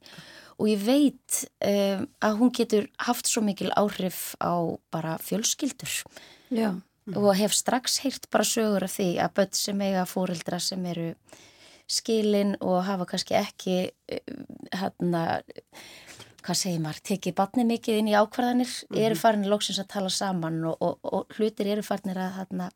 Og 0.57 0.71
ég 0.71 0.81
veit 0.81 1.41
um, 1.61 2.07
að 2.23 2.37
hún 2.39 2.53
getur 2.55 2.87
haft 3.05 3.29
svo 3.29 3.43
mikil 3.45 3.69
áhrif 3.77 4.31
á 4.41 4.55
bara 4.93 5.17
fjölskyldur. 5.21 6.01
Já. 6.47 6.71
og 7.15 7.35
hef 7.39 7.53
strax 7.55 8.01
heyrt 8.03 8.27
bara 8.31 8.43
sögur 8.43 8.83
af 8.83 8.91
því 8.97 9.07
að 9.23 9.33
börn 9.35 9.53
sem 9.55 9.81
eiga 9.83 10.03
fóreldra 10.07 10.59
sem 10.59 10.85
eru 10.91 11.13
skilin 11.87 12.55
og 12.59 12.81
hafa 12.83 13.07
kannski 13.07 13.37
ekki 13.39 13.77
hérna 14.75 15.23
hvað 16.47 16.59
segir 16.61 16.83
maður, 16.83 17.01
tekið 17.09 17.35
batni 17.35 17.65
mikið 17.67 17.99
inn 18.01 18.11
í 18.11 18.15
ákvarðanir, 18.15 18.71
eru 18.95 19.17
farin 19.19 19.49
loksins 19.51 19.81
að 19.81 19.89
tala 19.95 20.11
saman 20.13 20.61
og, 20.69 20.77
og, 20.79 20.99
og 21.03 21.35
hlutir 21.35 21.67
eru 21.73 21.83
farinir 21.83 22.19
að, 22.23 22.37
hérna, 22.37 22.69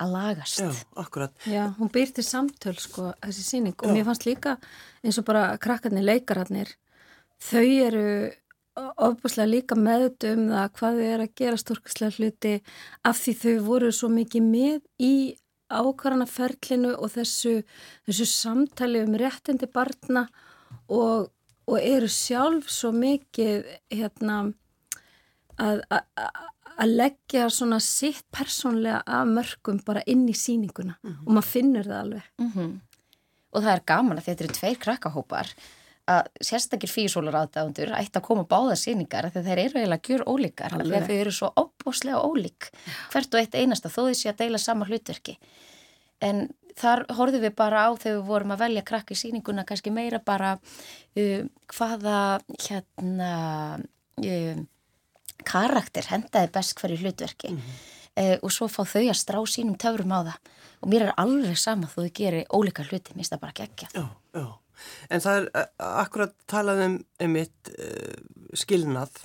að 0.00 0.12
lagast. 0.16 0.60
já, 0.62 0.70
akkurat. 0.96 1.32
Já, 1.46 1.64
hún 1.78 1.90
býr 1.92 2.12
til 2.16 2.24
samtöl 2.24 2.76
sko, 2.80 3.10
þessi 3.22 3.44
síning 3.46 3.76
og 3.82 3.92
mér 3.94 4.06
fannst 4.08 4.26
líka 4.28 4.56
eins 5.04 5.18
og 5.20 5.26
bara 5.28 5.56
krakkarnir, 5.60 6.04
leikararnir 6.06 6.74
þau 7.40 7.64
eru 7.86 8.06
ofbúslega 8.80 9.48
líka 9.50 9.76
meðut 9.76 10.24
um 10.30 10.46
það 10.52 10.70
hvað 10.78 10.98
þau 11.00 11.06
eru 11.14 11.24
að 11.26 11.34
gera 11.40 11.60
stórkislega 11.60 12.16
hluti 12.16 12.52
af 13.04 13.18
því 13.20 13.34
þau 13.42 13.54
voru 13.66 13.90
svo 13.92 14.08
mikið 14.14 14.46
með 14.46 14.80
í 15.04 15.12
ákvarðanaferlinu 15.70 16.94
og 16.98 17.12
þessu, 17.14 17.52
þessu 18.08 18.26
samtali 18.26 19.02
um 19.04 19.14
réttindi 19.20 19.68
barna 19.70 20.24
og, 20.90 21.28
og 21.68 21.76
eru 21.78 22.08
sjálf 22.10 22.70
svo 22.72 22.90
mikið 22.96 23.68
hérna 23.94 24.40
að, 25.60 25.82
að, 25.90 26.00
að- 26.16 26.48
að 26.80 26.94
leggja 27.02 27.48
svona 27.52 27.80
sitt 27.84 28.24
persónlega 28.32 29.02
af 29.06 29.26
mörgum 29.28 29.82
bara 29.84 30.04
inn 30.08 30.24
í 30.30 30.36
síninguna 30.36 30.96
og 31.04 31.28
maður 31.28 31.50
finnur 31.50 31.90
það 31.90 32.00
alveg. 32.04 32.30
Mm 32.40 32.78
og 33.50 33.64
það 33.64 33.74
er 33.74 33.84
gaman 33.88 34.20
að 34.20 34.26
þetta 34.28 34.44
eru 34.44 34.56
tveir 34.56 34.80
krakkahópar 34.84 35.52
að 36.10 36.28
sérstakir 36.42 36.90
físólar 36.90 37.36
aðdáðundur 37.38 37.92
ætti 37.98 38.18
að 38.18 38.26
koma 38.26 38.46
báða 38.48 38.76
síningar 38.78 39.28
þegar 39.30 39.46
þeir 39.46 39.62
eru 39.64 39.80
eiginlega 39.80 40.06
gjur 40.08 40.24
ólíkar 40.26 40.74
að 40.78 40.94
þau 40.94 41.12
eru 41.16 41.34
svo 41.34 41.50
opbóslega 41.60 42.22
ólík 42.24 42.70
hvert 43.12 43.34
og 43.34 43.42
eitt 43.42 43.58
einasta 43.58 43.92
þó 43.92 44.00
þessi 44.08 44.30
að 44.32 44.40
deila 44.42 44.62
sama 44.62 44.88
hlutverki. 44.88 45.36
En 46.24 46.48
þar 46.78 47.04
horfðum 47.14 47.44
við 47.46 47.54
bara 47.58 47.84
á 47.86 47.88
þegar 47.94 48.18
við 48.18 48.26
vorum 48.30 48.54
að 48.54 48.64
velja 48.64 48.86
krakki 48.90 49.14
í 49.14 49.20
síninguna 49.20 49.66
kannski 49.68 49.92
meira 49.94 50.18
bara 50.24 50.56
uh, 50.56 51.46
hvaða 51.76 52.18
hérna 52.66 53.32
um, 53.78 54.66
karakter 55.46 56.08
hendaði 56.10 56.52
best 56.54 56.76
hverju 56.80 57.00
hlutverki. 57.04 57.54
Uh, 58.18 58.36
og 58.42 58.50
svo 58.52 58.66
fá 58.70 58.82
þau 58.84 59.04
að 59.06 59.18
strá 59.18 59.38
sínum 59.48 59.78
töfrum 59.80 60.12
á 60.12 60.20
það. 60.32 60.50
Og 60.80 60.90
mér 60.90 61.06
er 61.06 61.14
alveg 61.20 61.58
sama 61.60 61.90
þó 61.90 62.00
þau 62.02 62.12
gerir 62.16 62.48
ólíka 62.56 62.86
hluti, 62.88 63.14
mér 63.14 63.22
finnst 63.22 63.34
það 63.34 63.42
bara 63.44 63.56
geggja 63.60 63.90
Já, 63.94 64.06
já. 64.36 64.46
En 65.12 65.20
það 65.20 65.38
er 65.38 65.48
uh, 65.60 65.66
akkurat 66.00 66.34
talað 66.48 66.82
um 66.86 66.96
einmitt 67.20 67.72
uh, 67.74 68.16
skilnað 68.56 69.20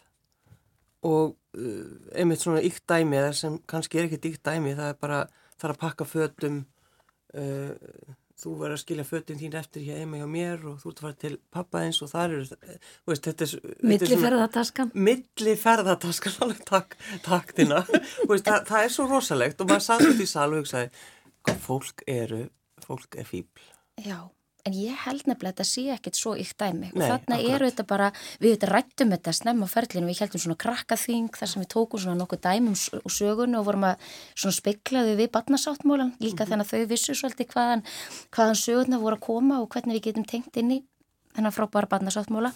og 1.08 1.36
uh, 1.56 1.96
einmitt 2.18 2.44
svona 2.44 2.64
ykt 2.66 2.84
dæmi 2.92 3.24
sem 3.38 3.58
kannski 3.70 4.02
er 4.02 4.10
ekkert 4.10 4.30
ykt 4.34 4.44
dæmi, 4.46 4.76
það 4.76 4.92
er 4.92 5.00
bara 5.00 5.22
það 5.56 5.70
er 5.70 5.76
að 5.76 5.84
pakka 5.86 6.10
fötum 6.10 6.64
þú 8.46 8.54
verður 8.60 8.78
að 8.78 8.82
skilja 8.84 9.06
fötum 9.10 9.40
þín 9.42 9.58
eftir 9.60 9.86
hér 9.88 10.02
heima 10.04 10.20
hjá 10.22 10.28
mér 10.30 10.66
og 10.70 10.78
þú 10.82 10.92
ert 10.92 11.02
að 11.02 11.08
fara 11.08 11.18
til 11.26 11.34
pappa 11.56 11.82
eins 11.86 12.02
og 12.06 12.12
það 12.12 12.26
eru, 12.28 12.46
þú 12.46 13.12
veist, 13.12 13.28
þetta 13.28 13.48
er 13.48 13.54
þetta 13.56 13.76
er 13.82 13.90
Milliferðataskan. 13.92 14.92
milli 15.10 15.56
ferðataskan 15.66 16.38
alveg 16.46 16.64
takk, 16.70 16.98
takk 17.26 17.54
þína 17.58 17.82
veist, 18.30 18.46
það, 18.46 18.62
það 18.70 18.80
er 18.84 18.96
svo 18.98 19.08
rosalegt 19.10 19.66
og 19.66 19.72
maður 19.72 19.88
satt 19.90 20.08
út 20.12 20.22
í 20.22 20.30
sal 20.30 20.48
og 20.52 20.62
hugsaði 20.62 21.58
fólk 21.66 22.06
eru, 22.10 22.44
fólk 22.86 23.20
er 23.22 23.30
fíbl 23.30 23.66
Já, 24.06 24.20
en 24.66 24.74
ég 24.74 24.96
held 25.06 25.28
nefnilega 25.30 25.52
að 25.52 25.60
þetta 25.60 25.66
sé 25.70 25.84
ekkit 25.94 26.18
svo 26.18 26.32
ykkt 26.42 26.58
dæmi 26.58 26.88
og 26.90 26.98
Nei, 26.98 27.06
þarna 27.10 27.36
akkurat. 27.38 27.56
eru 27.56 27.68
þetta 27.70 27.86
bara, 27.92 28.08
við 28.42 28.56
þetta 28.56 28.70
rættum 28.72 29.12
þetta 29.14 29.34
snemma 29.38 29.68
á 29.70 29.74
ferlinu, 29.76 30.08
við 30.10 30.22
heldum 30.24 30.42
svona 30.42 30.58
krakkaþing 30.64 31.28
þar 31.38 31.52
sem 31.52 31.62
við 31.62 31.70
tókum 31.76 32.02
svona 32.02 32.18
nokkuð 32.24 32.42
dæmum 32.48 32.78
og 33.06 33.12
sögun 33.14 33.56
og 33.60 33.66
vorum 33.70 33.86
að 33.92 34.10
svona 34.34 34.58
speiklaðu 34.58 35.14
við 35.22 35.30
barnasáttmólan 35.38 36.16
líka 36.20 36.46
Mhm. 36.46 36.50
þannig 36.50 36.66
að 36.66 36.74
þau 36.74 36.90
vissu 36.90 37.14
svolítið 37.14 37.48
hvaðan, 37.54 37.84
hvaðan 38.32 38.62
sögurna 38.66 39.00
voru 39.00 39.16
að 39.18 39.26
koma 39.28 39.62
og 39.62 39.70
hvernig 39.70 40.00
við 40.02 40.04
getum 40.10 40.26
tengt 40.26 40.58
inn 40.58 40.72
í 40.72 40.84
þennan 41.36 41.52
frábæra 41.54 41.88
barnasáttmóla 41.92 42.54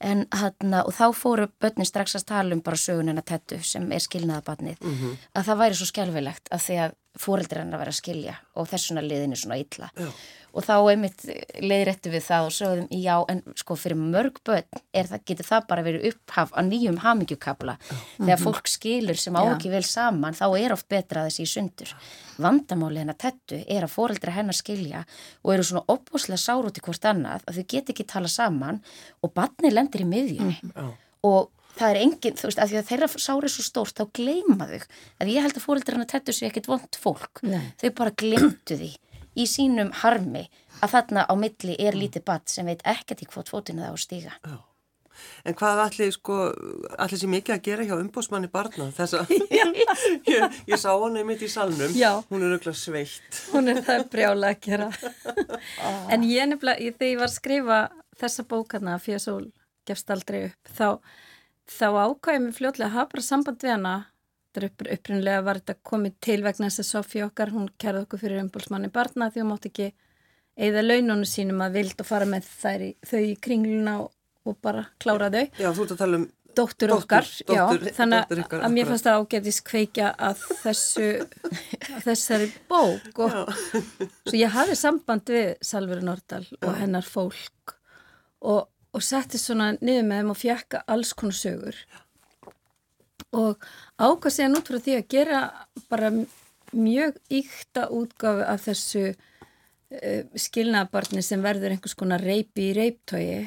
en 0.00 0.26
hann 0.32 0.74
og 0.84 0.92
þá 0.94 1.06
fóru 1.14 1.48
börnin 1.60 1.86
strax 1.86 2.14
að 2.14 2.24
tala 2.26 2.52
um 2.54 2.60
bara 2.60 2.76
sögunina 2.76 3.22
tettu 3.24 3.62
sem 3.64 3.90
er 3.92 3.98
skilnaðabarnið 4.04 4.76
Mhm. 4.82 5.16
að 5.34 5.44
það 5.44 5.58
væri 5.58 5.74
svo 5.74 5.86
skelfilegt 5.86 6.48
að 6.52 6.60
því 6.60 6.74
að 6.84 6.92
fóreldri 7.18 7.62
hann 7.62 7.72
að 7.74 7.82
vera 7.82 7.92
að 7.94 7.98
skilja 7.98 8.34
og 8.58 8.68
þessuna 8.70 9.02
liðinu 9.04 9.38
svona 9.38 9.58
illa. 9.60 9.88
Já. 9.96 10.08
og 10.58 10.64
þá 10.64 10.74
einmitt 10.90 11.24
leiðrættu 11.60 12.10
við 12.10 12.22
það 12.24 12.46
og 12.46 12.54
sögðum 12.56 13.02
já 13.04 13.14
en 13.30 13.42
sko 13.60 13.76
fyrir 13.78 13.98
mörg 14.00 14.38
börn 14.48 14.80
er 14.96 15.10
það, 15.10 15.24
getur 15.28 15.48
það 15.48 15.66
bara 15.68 15.84
verið 15.86 16.06
upphaf 16.08 16.54
á 16.56 16.60
nýjum 16.64 16.96
hamingjukabla 17.02 17.74
þegar 17.90 18.40
fólk 18.40 18.70
skilur 18.70 19.20
sem 19.20 19.36
á 19.36 19.42
ekki 19.44 19.72
vel 19.72 19.84
saman 19.86 20.38
þá 20.38 20.46
er 20.48 20.74
oft 20.74 20.88
betra 20.88 21.22
að 21.22 21.28
þessi 21.30 21.44
í 21.44 21.52
sundur. 21.52 21.92
Vandamáli 22.38 23.02
hennar 23.02 23.18
tettu 23.20 23.60
er 23.66 23.84
að 23.84 23.94
fóreldri 23.94 24.34
hennar 24.34 24.56
skilja 24.56 25.04
og 25.44 25.52
eru 25.54 25.68
svona 25.68 25.84
opbúslega 25.94 26.40
sár 26.40 26.70
út 26.70 26.80
í 26.80 26.84
hvort 26.86 27.10
annað 27.12 27.44
að 27.44 27.60
þau 27.60 27.68
get 27.74 27.92
ekki 27.92 28.08
tala 28.08 28.32
saman 28.32 28.80
og 29.22 29.34
barni 29.36 29.74
lendir 29.74 30.06
í 30.06 30.08
miðjunni. 30.08 30.58
Já. 30.72 30.88
og 31.28 31.52
það 31.78 31.90
er 31.92 32.00
engin, 32.02 32.38
þú 32.38 32.48
veist, 32.50 32.62
að 32.62 32.72
því 32.72 32.80
að 32.80 32.88
þeirra 32.92 33.08
sár 33.14 33.46
er 33.48 33.54
svo 33.54 33.66
stórt, 33.66 33.98
þá 33.98 34.04
gleyma 34.18 34.68
þau 34.70 34.80
að 35.22 35.32
ég 35.34 35.44
held 35.46 35.58
að 35.58 35.66
fóreldrarna 35.66 36.08
tettu 36.10 36.34
sér 36.34 36.50
ekkit 36.50 36.70
vond 36.70 36.98
fólk 37.00 37.42
Nei. 37.46 37.72
þau 37.80 37.90
bara 38.00 38.16
glemtu 38.18 38.78
því 38.78 38.94
í 39.38 39.46
sínum 39.46 39.92
harmi 40.02 40.48
að 40.82 40.94
þarna 40.96 41.26
á 41.30 41.34
milli 41.38 41.76
er 41.78 41.98
lítið 41.98 42.26
batt 42.26 42.50
sem 42.50 42.66
veit 42.66 42.82
ekkert 42.88 43.22
í 43.22 43.30
hvort 43.30 43.50
fótinu 43.52 43.84
það 43.84 43.94
á 43.94 43.98
stíga 44.02 44.34
Já. 44.42 44.58
En 45.48 45.56
hvað 45.58 45.80
allir 45.82 46.12
sko, 46.14 46.36
allir 47.02 47.20
sem 47.20 47.32
mikið 47.32 47.54
að 47.56 47.62
gera 47.66 47.86
hjá 47.88 47.94
umbósmanni 47.98 48.50
barna 48.52 48.88
þess 48.94 49.16
að 49.18 49.32
ég, 50.30 50.44
ég 50.68 50.78
sá 50.78 50.90
hann 50.92 51.18
einmitt 51.18 51.42
í 51.42 51.50
salnum, 51.50 51.94
Já. 51.96 52.20
hún 52.30 52.44
er 52.44 52.54
auðvitað 52.54 52.78
sveitt. 52.78 53.40
Hún 53.52 53.72
er 53.72 53.80
það 53.86 54.04
brjála 54.12 54.52
að 54.52 54.60
gera. 54.68 54.88
en 56.14 56.26
ég 56.28 56.50
nefnilega, 56.52 56.92
þegar 56.94 57.10
ég 57.10 57.22
var 57.22 57.30
að 57.30 57.34
skrifa 57.34 57.80
þessa 58.18 58.46
bókarna, 58.50 58.98
Fjösól 59.02 59.48
gefst 59.88 60.10
aldrei 60.12 60.40
upp, 60.50 60.72
þá, 60.78 60.88
þá 61.68 61.86
ákvæði 62.08 62.42
mér 62.46 62.56
fljótlega 62.56 62.88
að 62.90 62.96
hafa 62.96 63.12
bara 63.14 63.26
samband 63.28 63.62
við 63.64 63.74
hana. 63.74 63.94
Það 64.54 64.62
er 64.62 64.68
upp, 64.70 64.84
upprunlega 64.96 65.42
var 65.46 65.58
þetta 65.60 65.74
komið 65.90 66.14
til 66.24 66.38
vegna 66.46 66.70
þess 66.70 66.82
að 66.82 66.88
Sofí 66.88 67.20
okkar, 67.26 67.52
hún 67.54 67.68
kærði 67.78 68.04
okkur 68.06 68.22
fyrir 68.22 68.40
umbólsmanni 68.42 68.88
barna 68.94 69.28
því 69.30 69.42
hún 69.44 69.50
mátti 69.52 69.70
ekki 69.72 69.90
eða 70.68 70.82
laununum 70.86 71.28
sínum 71.28 71.60
að 71.62 71.76
vild 71.78 72.00
og 72.02 72.08
fara 72.08 72.26
með 72.26 72.48
í, 72.82 72.88
þau 73.06 73.20
í 73.22 73.36
kringluna 73.44 73.98
og, 74.02 74.08
og 74.48 74.56
bara 74.64 74.86
klára 74.98 75.28
þau. 75.30 75.44
Já, 75.60 75.68
þú 75.76 75.84
ert 75.84 75.94
að 75.94 76.00
tala 76.02 76.20
um, 76.22 76.26
Dóttur 76.58 76.90
Dóttur- 76.90 77.04
okkar, 77.04 77.26
dóttur- 77.46 77.84
já, 77.86 77.92
þannig 77.94 78.22
dóttur 78.24 78.40
ykkar, 78.42 78.62
að 78.66 78.72
mér 78.74 78.88
fannst 78.88 79.06
það 79.06 79.18
ágætis 79.20 79.58
kveikja 79.68 80.08
að 80.26 80.40
þessu, 80.64 81.10
að 81.94 82.00
þessari 82.08 82.48
bók 82.72 83.20
og 83.22 83.36
svo 83.52 84.34
ég 84.40 84.56
hafði 84.56 84.78
samband 84.80 85.30
við 85.36 85.52
Salveri 85.68 86.02
Nordal 86.08 86.40
og 86.64 86.72
hennar 86.80 87.06
fólk 87.06 87.76
og, 88.42 88.64
og 88.96 89.04
setti 89.04 89.40
svona 89.40 89.72
niður 89.80 90.06
með 90.08 90.22
þeim 90.22 90.32
og 90.32 90.38
fjekka 90.40 90.82
alls 90.88 91.14
konar 91.16 91.38
sögur. 91.38 91.78
Og 93.36 93.68
ákvað 94.00 94.34
sér 94.34 94.56
út 94.56 94.70
frá 94.70 94.78
því 94.80 94.94
að 94.96 95.08
gera 95.12 95.40
bara 95.90 96.12
mjög 96.72 97.18
ykta 97.32 97.88
útgáfi 97.92 98.46
af 98.48 98.64
þessu 98.64 99.04
uh, 99.12 100.22
skilnaðabarni 100.36 101.24
sem 101.24 101.44
verður 101.44 101.76
einhvers 101.76 101.96
konar 101.98 102.24
reypi 102.24 102.70
í 102.70 102.74
reyptögi 102.76 103.46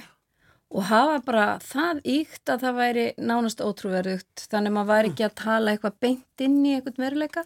og 0.71 0.85
hafa 0.87 1.17
bara 1.25 1.47
það 1.63 1.99
ykt 2.07 2.49
að 2.49 2.61
það 2.65 2.77
væri 2.77 3.07
nánast 3.19 3.63
ótrúverðugt 3.63 4.45
þannig 4.51 4.71
að 4.71 4.77
maður 4.77 4.91
væri 4.93 5.11
ekki 5.11 5.25
að 5.27 5.35
tala 5.41 5.73
eitthvað 5.73 5.97
beint 6.05 6.45
inn 6.45 6.61
í 6.63 6.75
eitthvað 6.77 7.01
veruleika. 7.03 7.43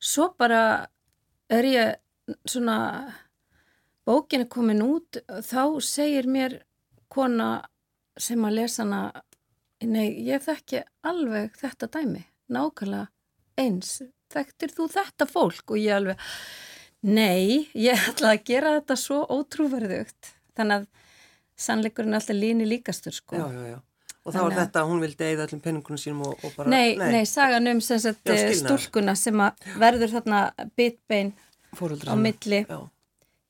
Svo 0.00 0.30
bara 0.38 0.62
er 1.52 1.68
ég 1.68 2.38
svona 2.48 2.78
bókin 4.08 4.44
er 4.44 4.50
komin 4.52 4.82
út 4.84 5.20
þá 5.44 5.80
segir 5.84 6.28
mér 6.28 6.62
kona 7.12 7.48
sem 8.20 8.44
að 8.46 8.56
lesa 8.60 8.84
hana 8.84 9.00
nei, 9.84 10.08
ég 10.26 10.42
þekki 10.44 10.84
alveg 11.06 11.56
þetta 11.60 11.90
dæmi, 11.96 12.22
nákvæmlega 12.52 13.08
eins, 13.60 13.98
þekktir 14.32 14.74
þú 14.74 14.88
þetta 14.94 15.28
fólk? 15.30 15.64
Og 15.70 15.80
ég 15.80 15.96
alveg 15.96 16.20
nei, 17.04 17.66
ég 17.76 18.08
ætla 18.10 18.34
að 18.34 18.44
gera 18.48 18.76
þetta 18.78 18.96
svo 18.98 19.22
ótrúverðugt. 19.28 20.34
Þannig 20.56 20.84
að 20.84 20.86
sannleikurinn 21.64 22.14
er 22.14 22.22
alltaf 22.22 22.38
líni 22.38 22.68
líkastur 22.68 23.14
sko. 23.14 23.36
já, 23.38 23.46
já, 23.52 23.74
já. 23.74 23.80
Og 24.24 24.32
Þannig 24.32 24.54
að- 24.54 24.60
þetta, 24.62 24.80
að 24.80 24.88
hún 24.88 25.00
vildi 25.04 25.24
eigða 25.24 25.44
öllum 25.44 25.60
penningunum 25.60 26.00
sínum 26.00 26.20
og, 26.24 26.44
og 26.44 26.52
bara... 26.56 26.70
Nei, 26.72 26.96
nei, 26.96 27.24
sagan 27.28 27.68
um 27.68 27.80
eh, 27.84 28.54
stúlkuna 28.56 29.14
sem 29.20 29.36
að 29.36 29.66
verður 29.76 30.14
þarna 30.14 30.38
bitbein 30.78 31.34
á 31.76 32.14
milli. 32.16 32.64
Já, 32.64 32.78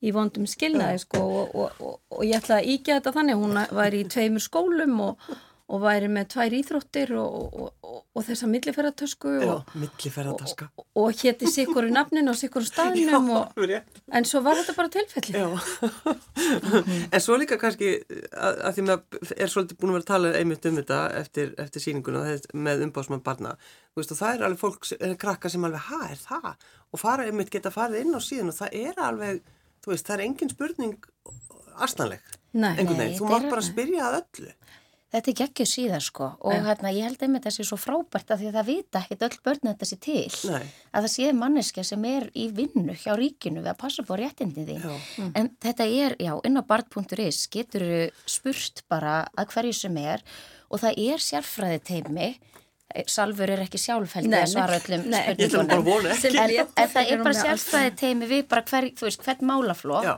í 0.03 0.13
vondum 0.15 0.47
skilnaði 0.49 1.01
sko 1.05 1.23
og, 1.23 1.55
og, 1.55 1.81
og, 1.81 1.99
og 2.11 2.23
ég 2.27 2.39
ætla 2.41 2.59
að 2.61 2.71
íkja 2.75 2.99
þetta 2.99 3.15
þannig. 3.15 3.41
Hún 3.41 3.59
væri 3.79 4.03
í 4.03 4.07
tveimur 4.11 4.43
skólum 4.43 4.99
og, 5.05 5.29
og 5.65 5.81
væri 5.81 6.09
með 6.11 6.27
tvær 6.35 6.53
íþróttir 6.59 7.11
og, 7.17 7.37
og, 7.57 7.69
og, 7.81 8.01
og 8.13 8.25
þessa 8.27 8.49
milliferðartösku 8.51 9.31
já, 9.41 9.47
og, 9.55 9.71
milliferðataska. 9.81 10.67
og, 10.77 10.85
og 11.01 11.23
héti 11.23 11.49
sikkur 11.49 11.87
í 11.89 11.93
nafninu 11.95 12.29
og 12.35 12.37
sikkur 12.37 12.67
staðnum 12.67 13.31
og, 13.33 13.55
alveg 13.55 13.71
rétt. 13.71 14.03
en 14.19 14.27
svo 14.29 14.43
var 14.45 14.59
þetta 14.59 14.75
bara 14.77 14.93
tilfelli. 14.93 15.41
Já, 15.41 15.47
en 17.15 17.25
svo 17.25 17.39
líka 17.41 17.57
kannski 17.61 17.95
að, 17.97 18.61
að 18.61 18.77
því 18.77 18.85
maður 18.91 19.33
er 19.39 19.53
svolítið 19.55 19.81
búin 19.81 19.95
að 19.95 19.97
vera 19.97 20.05
að 20.05 20.11
tala 20.11 20.33
einmitt 20.37 20.69
um 20.69 20.79
þetta 20.81 21.01
eftir, 21.23 21.51
eftir 21.65 21.85
síninguna 21.87 22.23
með 22.53 22.85
umbásmann 22.85 23.25
barna. 23.25 23.55
Þú 23.95 24.03
veist 24.03 24.13
og 24.13 24.21
það 24.21 24.37
er 24.37 24.47
alveg 24.49 24.61
fólk, 24.61 24.89
er 24.99 25.17
krakka 25.25 25.49
sem 25.49 25.65
alveg, 25.65 25.89
ha, 25.89 26.01
er 26.11 26.21
það? 26.21 26.69
Og 26.93 27.01
fara 27.01 27.25
einmitt 27.25 27.49
geta 27.53 27.73
farið 27.73 28.05
inn 28.05 28.13
á 28.13 28.21
síðan 28.21 28.53
og 28.53 28.59
það 28.61 28.81
er 28.85 29.05
alveg, 29.09 29.41
þú 29.85 29.93
veist, 29.93 30.07
það 30.09 30.17
er 30.17 30.25
engin 30.25 30.51
spurning 30.51 31.11
astanleg, 31.85 32.25
einhvern 32.55 32.97
veginn, 32.97 33.19
þú 33.19 33.29
mátt 33.29 33.49
bara 33.51 33.65
spyrja 33.65 34.09
að 34.09 34.19
öllu. 34.23 34.53
Þetta 35.15 35.29
er 35.31 35.35
geggjuð 35.39 35.67
síðan 35.69 36.01
sko. 36.03 36.25
Og 36.43 36.65
hérna 36.65 36.91
ég 36.91 37.05
held 37.07 37.21
einmitt 37.23 37.45
þessi 37.45 37.63
svo 37.63 37.77
frábært 37.79 38.33
að 38.33 38.41
því 38.41 38.47
að 38.49 38.55
það 38.57 38.65
vita 38.67 38.99
ekkit 38.99 39.21
öll 39.27 39.37
börn 39.45 39.61
að 39.61 39.69
þetta 39.69 39.87
sé 39.87 39.97
til. 40.03 40.23
Nei. 40.51 40.65
að 40.91 41.05
það 41.05 41.11
sé 41.13 41.29
manneskja 41.37 41.85
sem 41.87 42.07
er 42.09 42.25
í 42.35 42.47
vinnu 42.57 42.95
hjá 42.99 43.13
ríkinu 43.15 43.61
við 43.61 43.71
að 43.71 43.79
passa 43.79 44.03
på 44.03 44.17
réttindi 44.19 44.65
því 44.67 44.75
Já. 44.81 44.97
en 45.39 45.49
þetta 45.63 45.87
er, 45.87 46.17
já, 46.19 46.33
inn 46.49 46.59
á 46.59 46.63
bart.is 46.67 47.45
getur 47.53 47.85
spurt 48.27 48.83
bara 48.91 49.21
að 49.37 49.53
hverju 49.53 49.77
sem 49.79 50.01
er 50.03 50.25
og 50.67 50.83
það 50.83 50.99
er 51.05 51.23
sérfræði 51.29 51.79
teimi 51.93 52.29
Salfur 53.11 53.49
er 53.49 53.59
ekki 53.65 53.79
sjálfhældi 53.81 54.29
að 54.37 54.51
svara 54.53 54.75
öllum 54.79 55.01
spurningunum. 55.49 56.11
en, 56.37 56.51
en 56.83 56.89
það 56.93 57.09
er 57.11 57.23
bara 57.25 57.33
sérfræði 57.41 57.93
teimi 57.99 58.27
við 58.29 58.43
bara 58.47 58.61
hver, 58.69 58.87
þú 58.95 59.07
veist, 59.07 59.23
hvern 59.25 59.47
málaflokk 59.49 60.05
Já. 60.05 60.13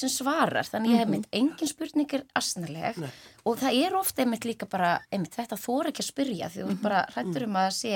sem 0.00 0.10
svarar, 0.12 0.66
þannig 0.68 0.92
ég 0.92 0.98
hef 1.04 1.08
mynd 1.14 1.28
engin 1.32 1.70
spurning 1.70 2.12
er 2.18 2.24
asnaleg. 2.36 2.98
Nei. 3.00 3.10
og 3.46 3.56
það 3.62 3.78
er 3.86 3.96
ofta 3.96 4.22
einmitt 4.26 4.44
líka 4.44 4.66
bara 4.68 4.90
einmitt 5.14 5.38
þetta 5.38 5.56
þóra 5.62 5.92
ekki 5.94 6.04
að 6.04 6.10
spyrja 6.10 6.50
því 6.52 6.60
þú 6.64 6.68
mm 6.74 6.82
bara 6.82 7.04
hrættur 7.14 7.46
um 7.46 7.56
að 7.62 7.70
sé 7.78 7.94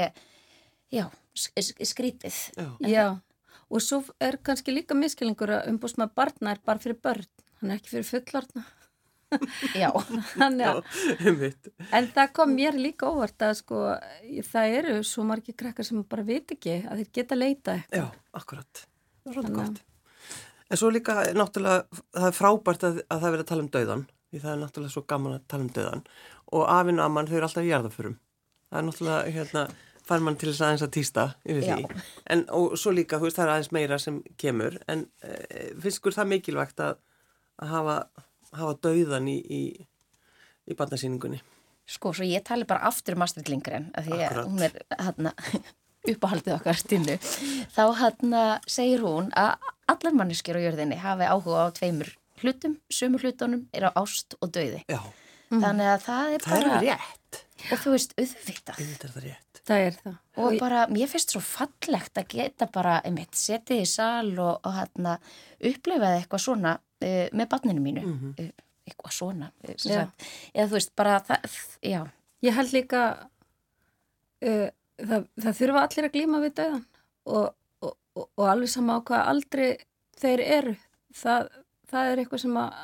já, 0.93 1.05
sk- 1.37 1.59
sk- 1.67 1.85
skrítið 1.93 2.39
Já. 2.57 2.69
Já, 2.89 3.07
og 3.69 3.83
svo 3.85 4.05
er 4.21 4.39
kannski 4.39 4.73
líka 4.73 4.95
miskilingur 4.97 5.51
að 5.59 5.69
umbúsmaður 5.75 6.15
barna 6.15 6.55
er 6.55 6.63
bara 6.65 6.79
fyrir 6.79 6.97
börn 7.03 7.27
hann 7.61 7.71
er 7.75 7.83
ekki 7.83 7.99
fyrir 7.99 8.09
fullorna 8.15 8.65
Já, 9.83 9.89
Þannig 10.37 10.67
að, 10.69 11.45
en 11.93 12.09
það 12.15 12.33
kom 12.37 12.55
mér 12.57 12.77
líka 12.79 13.09
óvart 13.11 13.45
að 13.47 13.55
sko, 13.61 13.83
það 14.49 14.77
eru 14.81 14.97
svo 15.07 15.25
margir 15.29 15.57
krakkar 15.59 15.87
sem 15.89 16.03
bara 16.05 16.23
veit 16.27 16.51
ekki 16.55 16.81
að 16.87 17.03
þeir 17.03 17.13
geta 17.21 17.39
leita 17.39 17.77
eitthvað. 17.79 18.03
Já, 18.03 18.07
akkurat. 18.41 18.83
Það 19.23 19.31
er 19.31 19.39
svolítið 19.39 19.55
að- 19.55 19.63
gott. 19.63 19.83
En 20.73 20.81
svo 20.81 20.89
líka, 20.89 21.15
náttúrulega, 21.37 22.03
það 22.17 22.27
er 22.31 22.37
frábært 22.37 22.85
að, 22.89 23.01
að 23.13 23.19
það 23.21 23.27
er 23.29 23.33
verið 23.37 23.45
að 23.45 23.51
tala 23.53 23.63
um 23.67 23.73
dauðan. 23.77 24.05
Því 24.33 24.39
það 24.41 24.53
er 24.55 24.61
náttúrulega 24.63 24.93
svo 24.95 25.03
gaman 25.13 25.35
að 25.37 25.43
tala 25.53 25.67
um 25.67 25.73
dauðan. 25.77 26.05
Og 26.53 26.63
afinn 26.73 27.01
og 27.01 27.05
amman, 27.05 27.27
þau 27.29 27.37
eru 27.37 27.49
alltaf 27.49 27.67
í 27.67 27.73
jarðafurum. 27.73 28.15
Það 28.73 28.79
er 28.81 28.87
náttúrulega, 28.87 29.35
hérna, 29.37 29.65
fær 30.09 30.25
mann 30.25 30.39
til 30.41 30.49
þess 30.49 30.65
aðeins 30.65 30.85
að 30.87 30.95
týsta 30.97 31.27
yfir 31.45 31.67
Já. 31.69 31.75
því. 31.77 32.05
En 32.33 32.45
og 32.57 32.73
svo 32.81 32.95
líka, 32.97 33.21
þú 33.21 33.29
veist, 33.29 33.37
það 33.37 33.45
er 33.45 33.53
aðeins 33.53 33.73
meira 33.77 33.99
sem 34.01 34.23
kemur. 34.41 34.79
En 34.89 35.05
e, 35.21 35.37
hafa, 38.59 38.77
dauðan 38.89 39.29
í, 39.33 39.39
í, 39.41 39.63
í 40.69 40.79
barnasýningunni? 40.79 41.43
sko, 41.93 42.13
svo 42.15 42.25
ég 42.25 42.45
tali 42.47 42.65
bara 42.69 42.87
aftur 42.89 43.17
um 43.17 43.25
Astrid 43.27 43.49
Lindgren, 43.51 43.91
af 43.99 44.07
því 44.07 44.19
að 44.25 44.37
hún 44.47 44.63
er 44.65 44.77
hérna 44.97 45.33
uppáhaldið 46.13 46.55
okkar 46.57 46.79
stínu, 46.79 47.17
þá 47.75 47.83
hérna 47.99 48.43
segir 48.71 49.03
hún 49.05 49.33
að 49.39 49.67
allar 49.93 50.17
manneskjur 50.21 50.61
á 50.63 50.65
jörðinni 50.67 51.01
hafi 51.03 51.29
áhuga 51.29 51.67
á 51.67 51.75
tveimur 51.77 52.15
hlutum, 52.43 52.79
sömur 52.91 53.27
hlutunum 53.27 53.67
er 53.75 53.87
á 53.87 53.91
ást 53.99 54.39
og 54.41 54.55
dauði. 54.55 54.83
Já, 54.91 55.03
Þannig 55.53 55.91
að 55.93 56.05
það 56.07 56.35
er 56.37 56.45
það 56.47 56.57
er 56.57 56.69
bara, 56.69 56.79
rétt. 56.87 57.19
Og 57.71 57.79
þú 57.83 57.93
veist, 57.95 58.15
auðvitað. 58.19 58.81
Þetta 58.81 59.07
er 59.09 59.13
það 59.15 59.27
rétt. 59.29 59.61
Það 59.69 59.85
er 59.87 59.97
það. 60.03 60.17
Og 60.43 60.57
bara, 60.59 60.81
mér 60.91 61.11
finnst 61.13 61.35
svo 61.35 61.41
fallegt 61.45 62.19
að 62.19 62.29
geta 62.35 62.67
bara, 62.75 62.97
einmitt, 63.07 63.37
setið 63.39 63.83
í 63.85 63.87
sal 63.87 64.33
og, 64.43 64.59
og 64.67 64.75
hérna, 64.81 65.17
upplefaði 65.71 66.21
eitthvað 66.25 66.43
svona 66.49 66.73
uh, 66.81 67.27
með 67.33 67.49
barninu 67.55 67.85
mínu, 67.85 68.03
Mhm. 68.03 68.35
uh, 68.41 68.69
eitthvað 68.91 69.15
svona, 69.15 69.51
sagt, 69.79 70.25
eða 70.55 70.67
þú 70.67 70.75
veist, 70.79 70.95
bara 70.99 71.21
það, 71.29 71.59
já, 71.87 72.01
Ég 72.43 72.57
held 72.59 72.73
líka 72.75 73.01
uh, 74.43 74.69
það, 74.99 75.27
það 75.45 75.59
þurfa 75.61 75.83
allir 75.87 76.09
að 76.09 76.15
glíma 76.17 76.41
við 76.43 76.55
döðan 76.59 76.85
og, 77.31 77.53
og, 77.87 77.93
og, 78.19 78.25
og 78.37 78.49
alveg 78.51 78.73
sama 78.73 78.97
á 78.99 79.05
hvað 79.07 79.29
aldrei 79.33 79.69
þeir 80.23 80.43
eru. 80.59 80.75
Það, 81.15 81.49
það 81.93 82.11
er 82.13 82.23
eitthvað 82.25 82.43
sem 82.45 82.59
að, 82.59 82.81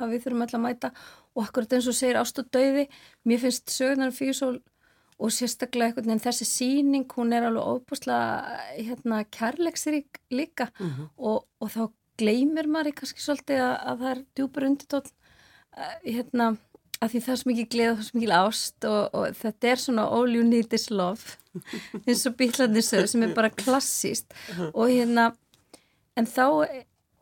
að 0.00 0.12
við 0.14 0.24
þurfum 0.26 0.44
alltaf 0.44 0.58
að 0.60 0.66
mæta 0.66 0.92
og 1.40 1.46
akkurat 1.46 1.78
eins 1.78 1.88
og 1.88 1.96
segir 1.96 2.18
ást 2.20 2.38
og 2.42 2.50
döði, 2.52 2.86
mér 3.24 3.40
finnst 3.40 3.72
sögurnar 3.72 4.12
físól 4.12 4.60
og 5.20 5.32
sérstaklega 5.36 5.90
einhvern 5.90 6.08
veginn 6.08 6.24
þessi 6.24 6.46
síning, 6.48 7.06
hún 7.16 7.34
er 7.36 7.46
alveg 7.48 7.64
óbúslega 7.74 8.60
hérna, 8.76 9.24
kærleiksrík 9.28 10.20
líka. 10.32 10.70
Mhm. 10.80 11.10
og, 11.18 11.46
og 11.60 11.72
þá 11.72 11.82
gleymir 12.20 12.68
maður 12.68 12.96
kannski 13.00 13.22
svolítið 13.24 13.62
að, 13.64 13.76
að 13.90 14.02
það 14.02 14.10
er 14.10 14.24
djúpur 14.36 14.66
undirtótt 14.68 15.12
hérna, 16.04 16.48
að 17.00 17.12
því 17.12 17.22
það 17.24 17.32
er 17.32 17.40
svo 17.40 17.50
mikið 17.50 17.68
gleð 17.72 17.92
og 17.94 18.02
svo 18.04 18.18
mikið 18.18 18.34
ást 18.36 18.88
og, 18.88 19.02
og 19.16 19.38
þetta 19.40 19.70
er 19.70 19.82
svona 19.84 20.06
all 20.16 20.34
you 20.36 20.44
need 20.44 20.76
is 20.76 20.88
love. 20.92 21.36
Eins 22.06 22.26
og 22.28 22.36
bílarnir 22.40 22.84
sögur 22.84 23.08
sem 23.10 23.24
er 23.24 23.36
bara 23.36 23.52
klassíst 23.52 24.36
og 24.72 24.90
hérna 24.90 25.30
en 26.18 26.28
þá 26.28 26.44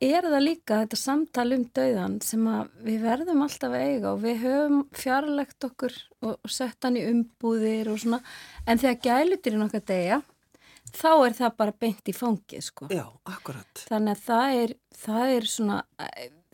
er 0.04 0.26
það 0.28 0.44
líka 0.44 0.80
þetta 0.82 0.98
samtal 0.98 1.46
um 1.56 1.64
dauðan 1.74 2.16
sem 2.22 2.44
að 2.50 2.70
við 2.86 3.00
verðum 3.02 3.42
alltaf 3.44 3.74
að 3.74 3.84
eiga 3.84 4.12
og 4.12 4.20
við 4.22 4.36
höfum 4.44 4.80
fjarlægt 4.94 5.66
okkur 5.66 5.96
og, 6.22 6.34
og 6.36 6.52
sett 6.54 6.86
hann 6.86 6.98
í 7.00 7.06
umbúðir 7.08 7.90
og 7.92 7.98
svona 8.02 8.20
en 8.66 8.78
þegar 8.78 9.00
gælutirinn 9.08 9.66
okkar 9.66 9.84
degja 9.90 10.20
þá 10.94 11.10
er 11.16 11.36
það 11.40 11.58
bara 11.58 11.76
beint 11.82 12.08
í 12.08 12.14
fangið 12.16 12.64
sko. 12.64 12.88
Já, 12.94 13.04
akkurat. 13.28 13.84
Þannig 13.90 14.14
að 14.14 14.22
það 14.28 14.60
er, 14.62 14.72
það 15.02 15.34
er 15.34 15.50
svona, 15.52 15.80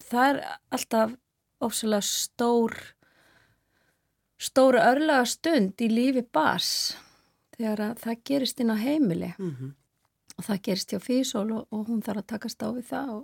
það 0.09 0.26
er 0.30 0.42
alltaf 0.74 1.14
ósæðlega 1.64 2.09
stór, 2.09 2.74
stóra 4.40 4.88
örlaga 4.90 5.28
stund 5.30 5.85
í 5.85 5.92
lífi 5.92 6.24
bars 6.35 6.72
þegar 7.54 7.90
að 7.90 7.96
það 8.02 8.20
gerist 8.33 8.61
inn 8.64 8.74
á 8.74 8.76
heimili 8.80 9.35
Mm 9.38 9.74
og 10.35 10.46
það 10.48 10.62
gerist 10.66 10.92
hjá 10.94 11.00
Físól 11.02 11.46
og, 11.54 11.66
og 11.70 11.87
hún 11.90 12.02
þarf 12.04 12.24
að 12.24 12.30
takast 12.35 12.64
á 12.64 12.68
við 12.74 12.88
það 12.90 13.12
og, 13.18 13.22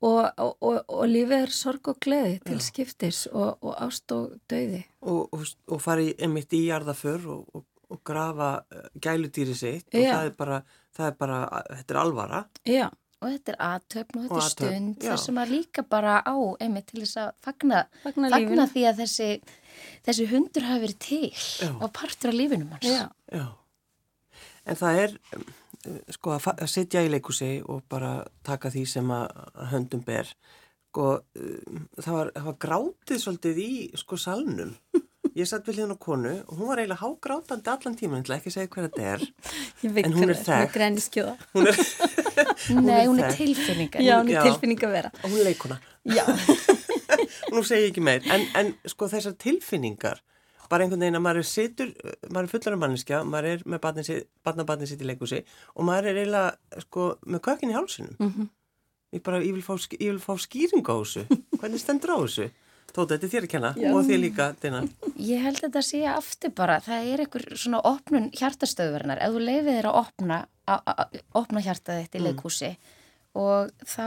og, 0.00 0.20
og, 0.40 0.54
og, 0.64 0.78
og 0.88 1.08
lífið 1.10 1.44
er 1.44 1.52
sorg 1.54 1.90
og 1.92 1.98
gleði 2.02 2.38
til 2.46 2.56
Já. 2.60 2.64
skiptis 2.64 3.24
og, 3.32 3.58
og 3.60 3.74
ást 3.84 4.14
og 4.16 4.38
dauði. 4.50 4.84
og, 5.00 5.34
og, 5.36 5.44
og 5.68 6.00
í, 6.00 6.14
einmitt 6.18 6.56
í 6.56 6.64
jarðaför 6.68 7.26
og, 7.34 7.44
og, 7.54 7.66
og 7.90 8.00
grafa 8.06 8.50
uh, 8.62 8.88
gæludýri 8.96 9.56
sitt 9.56 9.92
og 9.92 10.00
Já. 10.00 10.14
það 10.14 10.30
er 10.30 10.34
bara, 10.38 10.62
það 10.96 11.10
er 11.10 11.20
bara, 11.20 11.38
þetta 11.68 11.94
er 11.94 12.00
alvara. 12.00 12.42
Já, 12.64 12.86
og 13.20 13.28
þetta 13.28 13.54
er 13.54 13.60
aðtöfn 13.68 14.18
og 14.18 14.26
þetta 14.26 14.34
Og 14.34 14.42
er 14.42 14.50
stund 14.54 15.04
þar 15.04 15.22
sem 15.26 15.40
að 15.44 15.54
líka 15.58 15.86
bara 15.96 16.18
á 16.24 16.36
einmitt 16.64 16.90
til 16.90 17.04
þess 17.04 17.20
að 17.20 17.32
fagna, 17.44 17.84
fagna 18.04 18.32
fagna 18.32 18.68
því 18.72 18.86
að 18.88 19.02
þessi, 19.04 19.30
þessi 20.08 20.28
hundur 20.32 20.68
hafi 20.70 20.86
verið 20.86 21.00
til 21.04 21.24
Já. 21.36 21.72
og 21.76 21.88
partur 21.92 22.32
af 22.32 22.38
lífinum 22.40 22.72
hans. 22.76 22.88
Já. 22.88 23.48
En 24.70 24.78
það 24.78 25.02
er, 25.04 25.14
um, 25.36 25.44
sko, 26.14 26.34
að, 26.36 26.48
að 26.54 26.70
sitja 26.70 27.02
í 27.04 27.10
leikúsi 27.12 27.52
og 27.66 27.82
bara 27.90 28.14
taka 28.46 28.70
því 28.72 28.84
sem 28.86 29.12
að 29.14 29.28
að 29.50 29.70
höndum 29.74 30.02
ber. 30.06 30.30
Sko, 30.90 31.06
um, 31.38 31.84
það 31.98 32.16
var, 32.18 32.32
það 32.36 32.48
var 32.50 32.58
grátið 32.66 33.22
svolítið 33.24 33.62
í, 33.64 33.70
sko, 33.98 34.18
salnum. 34.20 34.76
Ég 35.38 35.46
satt 35.46 35.68
við 35.68 35.76
hérna 35.84 35.94
á 35.94 36.02
konu 36.02 36.30
og 36.40 36.54
hún 36.58 36.66
var 36.72 36.80
eiginlega 36.82 37.04
hágrátandi 37.04 37.70
allan 37.70 37.94
tíma, 37.98 38.16
en 38.18 38.24
ætla 38.24 38.38
ekki 38.40 38.50
að 38.50 38.54
segja 38.56 38.70
hver 38.72 38.86
þetta 38.88 39.04
er. 39.12 39.26
ég 39.84 39.92
veit 39.94 40.08
En 40.08 40.16
hún 40.16 40.32
er 40.32 40.40
þekkt. 40.40 41.20
Hún 41.54 41.68
er, 41.70 41.78
Nei, 42.82 43.04
hún 43.06 43.20
er 43.22 43.36
tilfinningar. 43.36 44.02
Já, 44.02 44.16
hún 44.18 44.30
er 44.32 44.42
tilfinning 44.48 44.82
að 44.86 44.94
vera. 44.96 45.10
hún 45.22 45.36
er 45.38 45.46
leikuna. 45.50 45.78
Já, 46.08 46.24
Nú 47.54 47.62
segi 47.66 47.86
ég 47.86 47.92
ekki 47.92 48.02
meir, 48.04 48.26
en, 48.30 48.44
en 48.58 48.68
sko 48.88 49.08
þessar 49.10 49.34
tilfinningar, 49.40 50.20
bara 50.70 50.86
einhvern 50.86 51.02
veginn 51.02 51.18
að 51.18 51.26
maður 51.26 51.46
situr, 51.50 51.92
maður 52.30 52.46
er 52.46 52.52
fullar 52.54 52.76
af 52.76 52.80
manneskja, 52.84 53.20
maður 53.26 53.50
er 53.50 53.66
með 53.66 54.24
barnabarnin 54.46 54.90
sitt 54.90 55.02
í 55.02 55.08
leikúsi 55.08 55.42
og 55.74 55.86
maður 55.88 56.12
er 56.12 56.22
eiginlega 56.22 56.82
sko 56.86 57.12
með 57.26 57.44
kökin 57.48 57.72
í 57.74 57.76
hálsinum. 57.76 58.16
Mhm. 58.18 58.50
Ég 59.10 59.22
bara, 59.26 59.40
ég 59.42 59.54
vil 59.56 59.62
fá, 59.66 59.74
ég 59.98 60.12
vil 60.12 60.22
fá 60.22 60.36
skýring 60.38 60.86
á 60.86 60.94
þessu. 60.94 61.24
Hvernig 61.58 61.82
stendur 61.82 62.14
á 62.14 62.18
þessu? 62.22 62.50
Tóta, 62.90 63.14
þetta 63.14 63.26
er 63.26 63.32
þér 63.32 63.46
að 63.46 63.50
kenna 63.50 63.70
Já. 63.78 63.90
og 63.94 64.06
þér 64.06 64.20
líka, 64.22 64.46
Dina. 64.62 64.80
Ég 65.18 65.42
held 65.44 65.58
að 65.60 65.66
þetta 65.66 65.82
sé 65.86 66.00
aftur 66.10 66.52
bara, 66.58 66.78
það 66.82 67.10
er 67.10 67.22
einhver 67.24 67.44
svona 67.54 67.82
opnun 67.86 68.30
hjartastöðvernar, 68.34 69.20
ef 69.22 69.34
þú 69.34 69.42
leifir 69.46 69.76
þér 69.76 69.88
að 69.90 69.98
opna, 70.00 70.38
að, 70.66 70.90
að, 70.94 71.18
opna 71.38 71.62
hjartað 71.66 72.00
þitt 72.00 72.18
í 72.18 72.22
leikhúsi 72.24 72.70
og 73.38 73.70
þá 73.86 74.06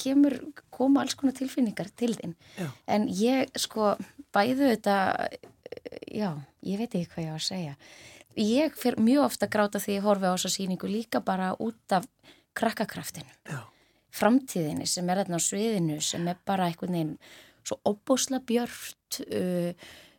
kemur, 0.00 0.34
koma 0.74 1.02
alls 1.04 1.14
konar 1.18 1.34
tilfinningar 1.38 1.90
til 1.96 2.12
þín. 2.18 2.34
Já. 2.58 2.68
En 2.90 3.06
ég, 3.12 3.50
sko, 3.58 3.92
bæðu 4.34 4.72
þetta, 4.74 4.96
já, 6.10 6.30
ég 6.66 6.80
veit 6.82 6.94
ekki 6.98 7.10
hvað 7.14 7.24
ég 7.24 7.32
á 7.32 7.38
að 7.38 7.46
segja. 7.46 7.76
Ég 8.38 8.76
fer 8.78 8.98
mjög 9.02 9.24
ofta 9.26 9.48
gráta 9.50 9.80
því 9.82 9.96
ég 9.96 10.04
horfi 10.06 10.28
á 10.30 10.34
þessa 10.36 10.52
sýningu 10.54 10.90
líka 10.90 11.20
bara 11.24 11.52
út 11.58 11.94
af 11.96 12.04
krakkakraftinu 12.58 13.30
Já, 13.50 13.60
framtíðinni 14.14 14.86
sem 14.86 15.08
er 15.10 15.20
þarna 15.22 15.38
á 15.38 15.42
sviðinu 15.42 15.96
sem 16.02 16.26
er 16.30 16.38
bara 16.46 16.68
einhvern 16.70 16.94
veginn 16.94 17.16
svo 17.66 17.78
óbúsla 17.86 18.38
björt 18.46 19.18
uh, 19.26 19.72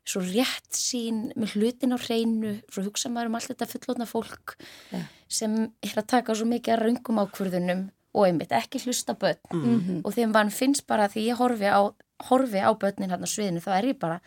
svo 0.04 0.24
rétt 0.26 0.76
sín 0.76 1.30
með 1.40 1.56
hlutin 1.56 1.96
á 1.96 1.98
hreinu 2.00 2.58
svo 2.72 2.84
hugsa 2.90 3.12
maður 3.12 3.32
um 3.32 3.40
allt 3.40 3.52
þetta 3.54 3.70
fullotna 3.72 4.08
fólk 4.10 4.56
Ja. 4.92 5.04
sem 5.28 5.56
er 5.84 5.96
að 6.02 6.08
taka 6.16 6.36
svo 6.36 6.48
mikið 6.50 6.76
að 6.76 6.84
röngum 6.88 7.24
ákvörðunum 7.24 7.86
og 8.14 8.26
einmitt 8.26 8.54
ekki 8.56 8.82
hlusta 8.86 9.14
börn. 9.14 9.40
Mhm. 9.54 10.02
og 10.04 10.14
þegar 10.14 10.34
mann 10.34 10.50
finnst 10.50 10.88
bara 10.88 11.08
því 11.08 11.28
ég 11.30 11.38
horfi 11.38 11.70
á, 11.70 11.82
horfi 12.30 12.60
á 12.62 12.72
börnin 12.74 13.10
hérna 13.12 13.28
á 13.30 13.34
sviðinu 13.34 13.62
þá 13.62 13.72
er 13.78 13.86
ég 13.94 14.00
bara, 14.00 14.20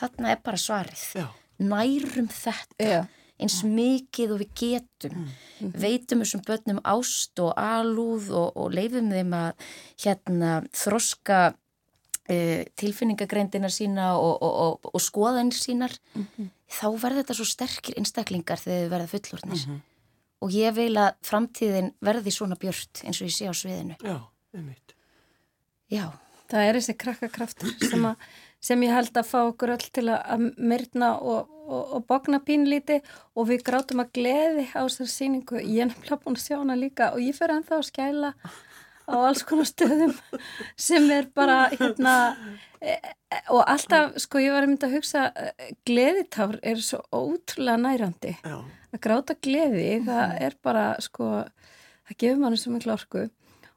þarna 0.00 0.32
er 0.32 0.40
bara 0.44 0.56
svarið. 0.56 1.04
Já, 1.14 1.26
nærum 1.58 2.28
þetta 2.28 2.88
já, 2.90 3.02
eins 3.38 3.62
mikið 3.64 4.32
og 4.32 4.40
við 4.40 4.50
getum. 4.56 5.28
Veitum 5.60 6.22
þessum 6.24 6.42
börnum 6.46 6.80
ást 6.84 7.38
og 7.44 7.52
alúð 7.60 8.30
og, 8.32 8.56
og 8.56 8.72
leifum 8.72 9.10
þeim 9.12 9.32
að 9.36 9.52
hérna 10.04 10.62
þroska 10.72 11.40
uh, 11.52 12.62
tilfinningagreindina 12.80 13.68
sína 13.68 14.14
og, 14.16 14.38
og, 14.40 14.54
og, 14.64 14.90
og 14.94 15.00
skoðanir 15.04 15.56
sínar. 15.56 15.92
Þá 16.66 16.86
verður 16.98 17.20
þetta 17.22 17.36
svo 17.36 17.44
sterkir 17.46 17.98
einstaklingar 18.00 18.58
þegar 18.58 18.80
þið 18.80 18.90
verða 18.96 19.12
fullorðnis 19.12 19.66
og 20.44 20.52
ég 20.52 20.74
vil 20.76 20.92
að 21.00 21.14
framtíðin 21.26 21.92
verði 22.04 22.32
svona 22.34 22.58
björt 22.60 23.02
eins 23.04 23.20
og 23.22 23.28
ég 23.30 23.34
sé 23.36 23.48
á 23.48 23.54
sviðinu 23.56 23.96
já, 24.04 24.16
einmitt. 24.54 24.94
já, 25.92 26.06
það 26.52 26.66
er 26.68 26.78
þessi 26.80 26.96
krakkakraftur 27.00 27.72
sem, 27.90 28.04
að, 28.10 28.26
sem 28.60 28.82
ég 28.86 28.92
held 28.94 29.16
að 29.16 29.30
fá 29.30 29.38
okkur 29.48 29.72
öll 29.76 29.86
til 29.96 30.06
að- 30.12 30.46
myrna 30.58 31.14
og, 31.18 31.48
og, 31.66 31.82
og 31.96 32.06
bogna 32.10 32.38
pínlíti 32.44 33.00
og 33.34 33.48
við 33.50 33.64
grátum 33.66 34.04
að 34.04 34.12
gleði 34.18 34.66
á 34.76 34.84
þessar 34.86 35.10
sýningu. 35.10 35.58
Ég 35.64 35.82
er 35.82 35.90
nefnilega 35.90 36.20
búin 36.22 36.36
að 36.38 36.44
sjá 36.44 36.56
hana 36.60 36.76
líka 36.78 37.12
og 37.16 37.22
ég 37.24 37.34
fer 37.38 37.50
ennþá 37.56 37.80
að 37.80 37.88
skæla 37.88 38.34
á 39.06 39.14
alls 39.14 39.44
konar 39.46 39.68
stöðum 39.68 40.14
sem 40.76 41.06
er 41.14 41.28
bara 41.34 41.66
hérna 41.72 42.14
e, 42.80 42.96
e, 42.96 43.40
og 43.54 43.62
alltaf, 43.62 44.16
sko 44.22 44.42
ég 44.42 44.54
var 44.54 44.66
að 44.66 44.72
mynda 44.72 44.90
að 44.90 44.96
hugsa 44.98 45.28
e, 45.30 45.70
gleðitár 45.86 46.58
er 46.62 46.82
svo 46.82 47.02
ótrúlega 47.14 47.78
nærandi. 47.82 48.34
Já, 48.42 48.58
að 48.96 49.02
gráta 49.06 49.36
gleði, 49.42 49.88
það 50.06 50.34
er 50.48 50.58
bara 50.64 50.86
sko, 51.04 51.30
það 52.08 52.20
gefur 52.22 52.42
manni 52.42 52.60
svo 52.60 52.74
miklu 52.74 52.94
orku. 52.96 53.28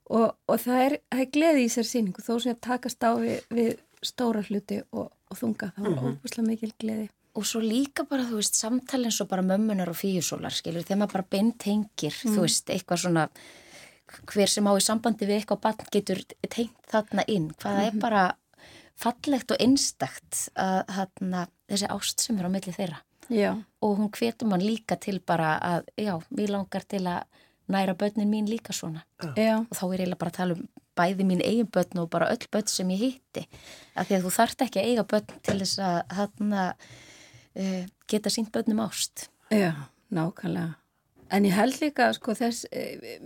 Og, 0.09 0.33
og 0.49 0.57
það 0.63 0.83
er, 0.87 0.97
það 1.11 1.23
er 1.23 1.31
gleði 1.35 1.63
í 1.67 1.69
sér 1.69 1.85
síningu 1.85 2.25
þó 2.25 2.33
sem 2.39 2.55
ég 2.55 2.61
takast 2.65 3.05
á 3.05 3.13
við, 3.21 3.39
við 3.53 3.71
stóra 4.05 4.41
hluti 4.47 4.79
og, 4.89 5.11
og 5.29 5.37
þunga, 5.37 5.71
það 5.75 5.89
var 5.89 6.05
óbúslega 6.07 6.47
mikil 6.47 6.71
gleði. 6.81 7.07
Og 7.37 7.45
svo 7.45 7.61
líka 7.61 8.07
bara, 8.09 8.25
þú 8.25 8.39
veist, 8.39 8.57
samtalið 8.57 9.13
svo 9.15 9.27
bara 9.29 9.45
mömmunar 9.45 9.91
og 9.91 9.99
fíusólar, 9.99 10.55
skilur, 10.55 10.83
þegar 10.87 11.03
maður 11.03 11.19
bara 11.19 11.29
beintengir, 11.35 12.15
þú 12.17 12.39
veist, 12.41 12.71
eitthvað 12.73 13.03
svona, 13.03 13.27
hver 14.31 14.49
sem 14.51 14.67
á 14.67 14.73
í 14.75 14.83
sambandi 14.83 15.27
við 15.29 15.39
eitthvað 15.41 15.61
barn 15.65 15.91
getur 15.93 16.21
tengt 16.49 16.89
þarna 16.91 17.25
inn, 17.27 17.49
hvað 17.59 17.77
það 17.79 17.87
er 17.89 17.99
bara 18.01 18.23
fallegt 18.99 19.51
og 19.55 19.61
einstakt 19.63 20.49
að 20.59 20.81
þarna, 20.95 21.45
þessi 21.71 21.89
ást 21.95 22.25
sem 22.25 22.39
er 22.39 22.49
á 22.49 22.51
milli 22.51 22.73
þeirra. 22.75 22.99
Já, 23.29 23.51
Og 23.85 23.99
hún 23.99 24.09
hvetur 24.09 24.49
mann 24.49 24.63
líka 24.65 24.97
til 24.97 25.19
bara 25.21 25.53
að, 25.61 25.85
já, 26.01 26.15
mér 26.33 26.49
langar 26.49 26.83
til 26.89 27.03
að 27.05 27.23
næra 27.69 27.93
börnin 27.93 28.29
mín 28.31 28.49
líka 28.49 28.73
svona. 28.73 29.03
já, 29.37 29.59
Og 29.61 29.75
þá 29.77 29.83
er 29.93 29.99
eiginlega 30.01 30.17
bara 30.19 30.31
að 30.33 30.39
tala 30.39 30.53
um 30.57 30.67
bæði 30.99 31.23
mín 31.29 31.43
eigin 31.45 31.69
börn 31.69 32.01
og 32.01 32.09
bara 32.09 32.27
öll 32.33 32.47
börn 32.51 32.67
sem 32.67 32.89
ég 32.89 32.99
hitti. 32.99 33.45
Af 33.95 34.09
því 34.09 34.17
að 34.17 34.25
þú 34.25 34.31
þarft 34.35 34.63
ekki 34.65 34.81
að 34.81 34.89
eiga 34.89 35.05
börn 35.13 35.29
til 35.45 35.57
þess 35.61 35.79
að 35.79 35.99
þarna 36.17 36.63
uh, 37.55 37.85
geta 38.09 38.33
sínt 38.33 38.51
börnum 38.51 38.81
ást. 38.83 39.29
já, 39.53 39.71
nákvæmlega 40.11 40.75
en 41.31 41.45
ég 41.47 41.55
held 41.55 41.79
líka, 41.81 42.09
sko, 42.15 42.35
þess 42.37 42.67
e, 42.71 43.19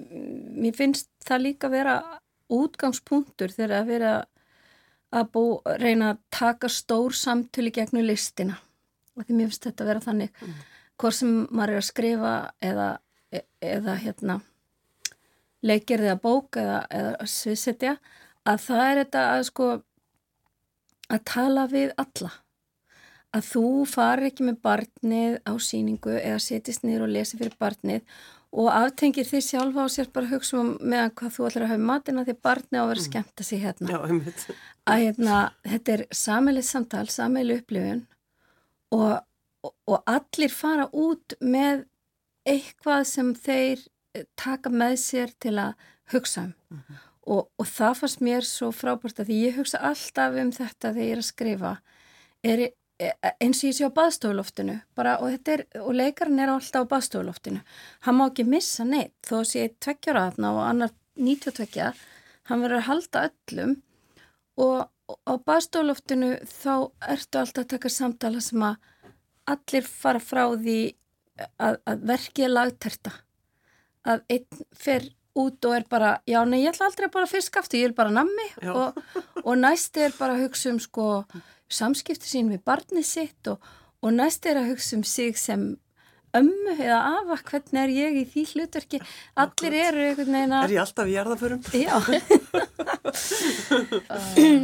mér 0.59 0.75
finnst 0.77 1.09
það 1.25 1.45
líka 1.47 1.71
vera 1.71 1.97
útgangspunktur 2.53 3.53
þegar 3.53 3.79
að 3.79 3.91
vera 3.91 4.13
að 5.13 5.29
bú, 5.33 5.43
reyna 5.81 6.13
að 6.13 6.21
taka 6.33 6.69
stór 6.71 7.15
samtölu 7.15 7.73
gegnum 7.73 8.05
listina. 8.07 8.57
Og 9.13 9.27
því 9.27 9.37
mér 9.37 9.51
finnst 9.51 9.67
þetta 9.69 9.87
vera 9.87 10.03
þannig. 10.03 10.41
Hvort 10.97 11.17
sem 11.19 11.35
maður 11.49 11.75
er 11.75 11.81
að 11.81 11.89
skrifa 11.89 12.33
eða, 12.61 12.89
e- 13.33 13.47
eða 13.73 13.97
hérna 14.01 14.39
leikir 15.63 16.03
eða 16.03 16.19
bók 16.21 16.59
eða, 16.59 16.83
eða 16.91 17.27
sviðsetja 17.29 17.97
að 18.49 18.63
það 18.65 18.85
er 18.85 18.99
þetta 19.03 19.25
að 19.31 19.43
sko 19.49 19.67
að 21.13 21.21
tala 21.29 21.67
við 21.71 21.93
alla 22.03 22.31
að 23.33 23.49
þú 23.49 23.65
fari 23.89 24.29
ekki 24.29 24.45
með 24.47 24.61
barnið 24.65 25.35
á 25.45 25.53
síningu 25.57 26.15
eða 26.19 26.39
setjist 26.43 26.85
niður 26.85 27.07
og 27.07 27.13
lesi 27.15 27.39
fyrir 27.39 27.55
barnið 27.59 28.05
og 28.53 28.69
aftengir 28.69 29.25
þið 29.25 29.45
sjálfa 29.47 29.85
á 29.85 29.87
sér 29.89 30.09
bara 30.13 30.27
að 30.27 30.35
hugsa 30.35 30.59
um 30.61 30.73
meðan 30.81 31.13
hvað 31.17 31.35
þú 31.35 31.45
ætlar 31.47 31.65
að 31.65 31.71
hafa 31.71 31.85
matina 31.89 32.25
því 32.27 32.35
barnið 32.45 32.77
á 32.77 32.83
að 32.83 32.89
vera 32.91 33.01
að 33.01 33.07
skemmta 33.07 33.45
sig 33.47 33.63
hérna. 33.63 33.87
Já, 33.89 33.99
einmitt. 34.05 34.43
að 34.85 35.05
hérna, 35.05 35.37
þetta 35.71 35.95
er 35.95 36.03
sammeilið 36.19 36.67
samtal, 36.67 37.05
sammeilið 37.09 37.63
upplifun 37.63 38.03
og, 38.93 39.15
og, 39.65 39.73
og 39.89 40.13
allir 40.13 40.53
fara 40.53 40.85
út 40.91 41.37
með 41.41 41.87
eitthvað 42.45 43.07
sem 43.09 43.33
þeir 43.33 43.81
eh, 44.13 44.27
taka 44.37 44.69
með 44.69 44.99
sér 45.01 45.33
til 45.41 45.55
að 45.57 45.89
hugsa 46.13 46.47
um. 46.51 46.77
Og, 47.23 47.47
og 47.55 47.67
það 47.71 47.99
fannst 48.01 48.21
mér 48.21 48.45
svo 48.45 48.69
frábært 48.75 49.21
að 49.23 49.29
því 49.31 49.41
ég 49.47 49.57
hugsa 49.57 49.79
alltaf 49.79 50.33
um 50.41 50.49
þetta 50.51 50.91
þegar 50.91 51.05
ég 51.07 51.13
er 51.15 51.21
að 51.21 51.29
skrifa. 51.29 51.75
Er, 52.43 52.63
e- 52.67 52.73
eins 53.41 53.61
og 53.61 53.69
ég 53.69 53.77
sé 53.77 53.87
á 53.87 53.97
baðstofuloftinu 53.97 54.79
bara, 54.97 55.17
og, 55.23 55.35
og 55.81 55.93
leikarinn 55.97 56.41
er 56.43 56.53
alltaf 56.53 56.87
á 56.87 56.91
baðstofuloftinu. 56.95 57.61
Hann 58.05 58.17
má 58.19 58.25
ekki 58.29 58.45
missa 58.47 58.85
neitt 58.87 59.15
þó 59.27 59.39
að 59.41 59.49
sé 59.51 59.67
tvekkjara 59.83 60.27
þarna 60.31 60.53
og 60.55 60.63
annar 60.67 60.93
92 61.19 61.91
hann 62.49 62.63
verður 62.63 62.79
að 62.79 62.87
halda 62.89 63.27
öllum. 63.29 63.75
Og 64.63 64.75
á 65.27 65.33
baðstofuloftinu 65.47 66.35
þá 66.47 66.73
ertu 67.13 67.41
alltaf 67.41 67.63
að 67.63 67.71
taka 67.75 67.91
samtala 67.91 68.41
sem 68.43 68.63
að 68.63 68.91
allir 69.53 69.87
fara 69.87 70.21
frá 70.23 70.45
því 70.53 70.79
að, 71.57 71.79
að 71.89 72.07
verkið 72.13 72.47
er 72.47 72.53
lagterta. 72.53 73.13
Að 74.03 74.23
einn 74.35 74.65
fer 74.77 75.09
út 75.33 75.65
og 75.65 75.75
er 75.75 75.85
bara, 75.89 76.21
já 76.29 76.45
nei 76.45 76.61
ég 76.61 76.69
ætla 76.73 76.85
aldrei 76.89 77.07
að 77.07 77.15
bara 77.15 77.27
aftur, 77.61 77.79
ég 77.79 77.87
vil 77.89 77.97
bara 77.97 78.11
nammi. 78.13 78.47
Já. 78.61 78.73
og, 78.73 78.89
og 79.43 79.57
næsti 79.57 79.99
er 80.07 80.13
bara 80.17 80.33
að 80.37 80.43
hugsa 80.47 80.73
um 80.73 80.79
sko 80.81 81.07
samskipti 81.73 82.27
sín 82.29 82.51
við 82.53 82.61
barnið 82.65 83.05
sitt 83.07 83.47
og, 83.49 83.57
og 84.03 84.13
næsti 84.13 84.49
er 84.51 84.57
að 84.61 84.69
hugsa 84.73 84.91
um 84.99 85.05
sig 85.07 85.37
sem 85.39 85.61
ömmu 86.33 86.73
eða 86.79 86.99
afa, 87.19 87.35
hvernig 87.49 87.81
er 87.83 87.91
ég 87.93 88.11
í 88.21 88.23
því 88.29 88.43
hlutverki, 88.53 88.97
allir 89.37 89.73
eru 89.83 89.99
einhvern 90.07 90.35
veginn 90.37 90.55
að 90.57 90.63
Er 90.65 90.73
ég 90.73 90.83
alltaf 90.83 91.07
í 91.09 91.13
jarðaförum? 91.13 91.61
Já. 91.77 91.95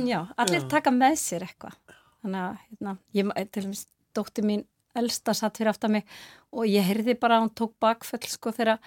Já, 0.10 0.20
allir 0.42 0.64
taka 0.72 0.90
með 0.94 1.16
sér 1.22 1.42
eitthvað. 1.46 1.76
Þannig 2.24 2.42
að 2.42 2.54
hérna, 2.64 2.92
ég, 3.16 3.24
til 3.54 3.64
dæmis 3.68 3.84
dótti 4.18 4.42
mín 4.46 4.64
elsta 4.98 5.32
satt 5.38 5.58
fyrir 5.60 5.72
aftan 5.72 5.94
mig 5.94 6.04
og 6.50 6.64
ég 6.66 6.86
heyrði 6.88 7.14
bara 7.20 7.38
að 7.38 7.44
hún 7.46 7.54
tók 7.62 7.74
bakföll 7.82 8.26
sko 8.28 8.50
þegar 8.56 8.80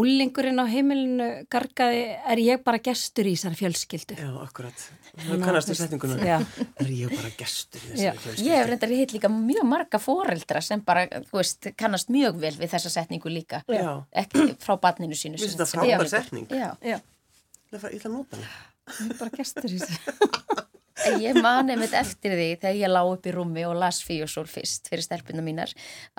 úlingurinn 0.00 0.58
á 0.62 0.66
heimilinu 0.70 1.26
gargaði 1.52 2.02
er 2.32 2.40
ég 2.42 2.62
bara 2.64 2.78
gestur 2.82 3.28
í 3.28 3.34
þessari 3.36 3.58
fjölskyldu 3.58 4.16
Já, 4.18 4.28
akkurat. 4.44 4.84
Það 5.20 5.42
kannast 5.44 5.72
í 5.72 5.76
setninguna. 5.78 6.16
Já. 6.24 6.36
Er 6.80 6.90
ég 6.94 7.12
bara 7.14 7.30
gestur 7.38 7.82
í 7.84 7.90
Já. 7.98 8.12
þessari 8.14 8.22
fjölskyldu? 8.24 8.46
Ég 8.48 8.60
hef 8.62 8.70
reyndar 8.70 8.94
hitt 8.94 9.14
líka 9.16 9.30
mjög 9.34 9.66
marga 9.70 10.00
foreldra 10.02 10.62
sem 10.64 10.82
bara, 10.86 11.04
þú 11.28 11.40
veist, 11.40 11.70
kannast 11.78 12.10
mjög 12.14 12.38
vel 12.42 12.54
við 12.60 12.72
þessa 12.74 12.92
setningu 12.96 13.30
líka. 13.34 13.62
Já. 13.70 13.92
Ekki 14.24 14.46
frá 14.62 14.76
barninu 14.80 15.18
sínu. 15.18 15.36
Mér 15.38 15.46
finnst 15.46 15.58
sem- 15.58 15.64
þetta 15.64 15.70
frábær 15.74 16.06
Já. 16.06 16.12
setning. 16.16 16.48
Já. 16.50 16.70
Já, 16.82 16.98
Ég 17.70 17.78
ætla 17.78 17.90
ég 17.94 18.00
ætla 18.00 18.10
að 18.10 18.16
nota 18.16 18.36
hana. 18.36 18.48
ég 19.00 19.10
er 19.10 19.18
bara 19.20 19.36
gestur 19.36 19.70
í 19.70 19.78
þessari 19.78 20.66
En 21.06 21.14
Ég 21.22 21.36
mani 21.40 21.72
einmitt 21.72 21.94
eftir 21.96 22.34
því 22.36 22.48
þegar 22.60 22.76
ég 22.76 22.90
lá 22.92 23.00
upp 23.08 23.24
í 23.24 23.32
rúmi 23.32 23.62
og 23.64 23.76
las 23.80 24.02
Fíosól 24.04 24.44
fyrst 24.50 24.90
fyrir 24.90 25.00
stelpuna 25.06 25.40
mínar 25.40 25.70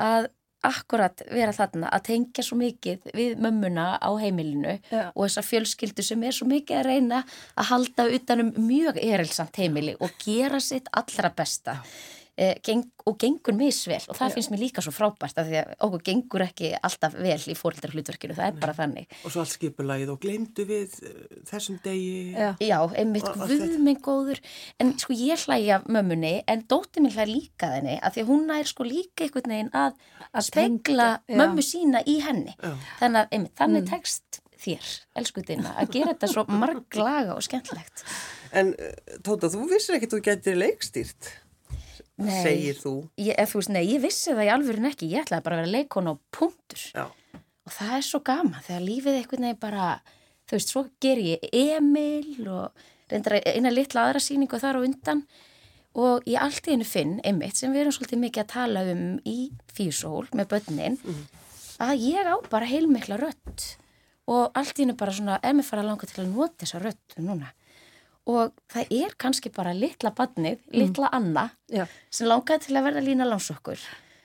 að 0.01 0.29
akkurat 0.67 1.23
vera 1.31 1.53
þarna 1.55 1.89
að 1.89 2.05
tengja 2.11 2.45
svo 2.45 2.57
mikið 2.59 3.11
við 3.17 3.41
mömmuna 3.41 3.95
á 3.97 4.09
heimilinu 4.21 4.77
Já. 4.91 5.09
og 5.09 5.25
þessa 5.25 5.45
fjölskyldu 5.47 6.05
sem 6.05 6.23
er 6.27 6.37
svo 6.37 6.47
mikið 6.49 6.79
að 6.79 6.89
reyna 6.89 7.21
að 7.55 7.69
halda 7.71 8.07
utanum 8.17 8.53
mjög 8.69 9.01
erilsamt 9.01 9.57
heimili 9.61 9.95
og 9.99 10.13
gera 10.21 10.61
sitt 10.61 10.89
allra 10.93 11.33
besta 11.33 11.79
eh, 11.81 12.20
geng, 12.65 12.83
og 13.09 13.15
gengur 13.21 13.55
misvel. 13.57 13.99
Og 14.09 14.17
það 14.17 14.33
finnst 14.35 14.51
mér 14.53 14.61
líka 14.63 14.81
svo 14.85 14.91
frábært 14.93 15.39
af 15.41 15.47
því 15.47 15.57
að 15.61 15.71
okkur 15.87 16.03
gengur 16.09 16.43
ekki 16.45 16.71
alltaf 16.85 17.15
vel 17.17 17.37
í 17.51 17.55
fóreldrar 17.57 17.93
hlutverkinu, 17.95 18.35
það 18.37 18.47
er 18.51 18.59
bara 18.61 18.75
þannig. 18.77 19.07
Og 19.25 19.33
svo 19.33 19.43
allt 19.43 19.53
skipulagið 19.55 20.11
og 20.13 20.19
glemdu 20.23 20.65
við 20.69 20.97
eh, 21.07 21.39
þessum 21.49 21.79
degi. 21.85 22.11
Já. 22.35 22.51
Já, 22.61 22.77
einmitt. 23.01 23.27
Og- 23.29 23.41
og 23.45 23.53
guð 23.53 23.77
minn 23.87 24.01
góður. 24.05 24.41
En 24.79 24.93
sko 25.01 25.13
ég 25.17 25.45
hlæja 25.47 25.81
mömmunni 25.87 26.35
en 26.47 26.63
dóttir 26.69 27.01
minn 27.05 27.13
hlæja 27.15 27.29
líka 27.31 27.71
þenni 27.75 27.97
að 28.01 28.13
því 28.17 28.25
að 28.25 28.31
hún 28.33 28.53
er 28.59 28.69
sko 28.69 28.83
líka 28.87 29.25
einhvern 29.27 29.51
veginn 29.55 29.73
að, 29.73 29.97
að 30.33 30.47
spegla 30.51 31.09
já. 31.27 31.35
mömmu 31.41 31.61
sína 31.65 32.03
í 32.05 32.19
henni. 32.21 32.55
Já. 32.61 32.73
þannig 33.01 33.19
að 33.25 33.27
einmitt, 33.37 33.51
Mm. 33.51 33.57
þannig 33.61 33.89
tekst 33.89 34.41
þér, 34.61 34.89
elskutina, 35.17 35.71
að 35.81 35.89
gera 35.95 36.13
þetta 36.13 36.27
svo 36.29 36.43
marglaga 36.45 37.33
og 37.33 37.41
skemmtilegt. 37.41 38.03
En 38.53 38.73
uh, 38.77 39.17
Tóta, 39.25 39.49
þú 39.49 39.63
vissir 39.71 39.95
ekki 39.97 40.05
að 40.09 40.13
þú 40.13 40.19
getur 40.27 40.59
leikstýrt, 40.61 41.29
Nei. 42.27 42.41
segir 42.43 42.79
þú. 42.79 42.93
ég, 43.17 43.33
eða, 43.35 43.49
þú 43.51 43.61
veist, 43.61 43.73
nei, 43.75 43.83
ég 43.89 44.01
vissi 44.03 44.33
það 44.33 44.47
í 44.47 44.53
alvörin 44.55 44.89
ekki 44.91 45.11
ég 45.11 45.25
ætlaði 45.25 45.45
bara 45.45 45.57
að 45.57 45.63
vera 45.63 45.75
leikon 45.77 46.09
á 46.11 46.13
punktur 46.37 46.83
Já. 46.95 47.05
og 47.39 47.75
það 47.77 47.93
er 47.97 48.07
svo 48.07 48.21
gaman 48.25 48.65
þegar 48.67 48.87
lífið 48.87 49.19
einhvern 49.19 49.47
veginn 49.47 49.61
bara 49.61 49.85
þú 50.49 50.57
veist, 50.57 50.73
svo 50.73 50.83
ger 51.03 51.21
ég 51.23 51.47
Emil 51.51 52.47
og 52.51 52.87
reyndar 53.11 53.39
eina 53.41 53.71
litla 53.73 54.07
aðra 54.07 54.23
sýningu 54.23 54.59
þar 54.61 54.79
á 54.79 54.85
undan 54.85 55.23
og 55.99 56.27
ég 56.29 56.39
allt 56.39 56.67
í 56.67 56.75
hennu 56.75 56.87
finn, 56.87 57.17
einmitt, 57.27 57.57
sem 57.59 57.73
við 57.73 57.83
erum 57.83 57.95
svolítið 57.95 58.21
mikið 58.21 58.43
að 58.45 58.51
tala 58.53 58.83
um 58.93 59.05
í 59.27 59.37
físól 59.75 60.23
með 60.31 60.53
börnin, 60.53 60.99
að 61.83 62.05
ég 62.05 62.29
á 62.31 62.35
bara 62.47 62.69
heilmikla 62.69 63.17
rödd 63.19 63.65
og 64.31 64.55
allt 64.55 64.77
í 64.79 64.85
hennu 64.85 64.95
bara 64.99 65.15
svona, 65.15 65.39
ef 65.43 65.57
mér 65.57 65.67
fara 65.67 65.83
að 65.83 65.89
langa 65.91 66.07
til 66.07 66.23
að 66.23 66.31
nota 66.31 66.63
þessa 66.63 66.79
rödd 66.85 67.17
núna 67.19 67.51
og 68.29 68.53
það 68.71 68.91
er 69.01 69.13
kannski 69.17 69.49
bara 69.53 69.73
litla 69.73 70.11
badnið, 70.17 70.59
litla 70.77 71.09
Anna 71.11 71.47
Já. 71.71 71.87
sem 72.13 72.27
langaði 72.29 72.67
til 72.67 72.75
að 72.77 72.85
verða 72.89 73.03
lína 73.05 73.25
lánsokkur 73.27 73.81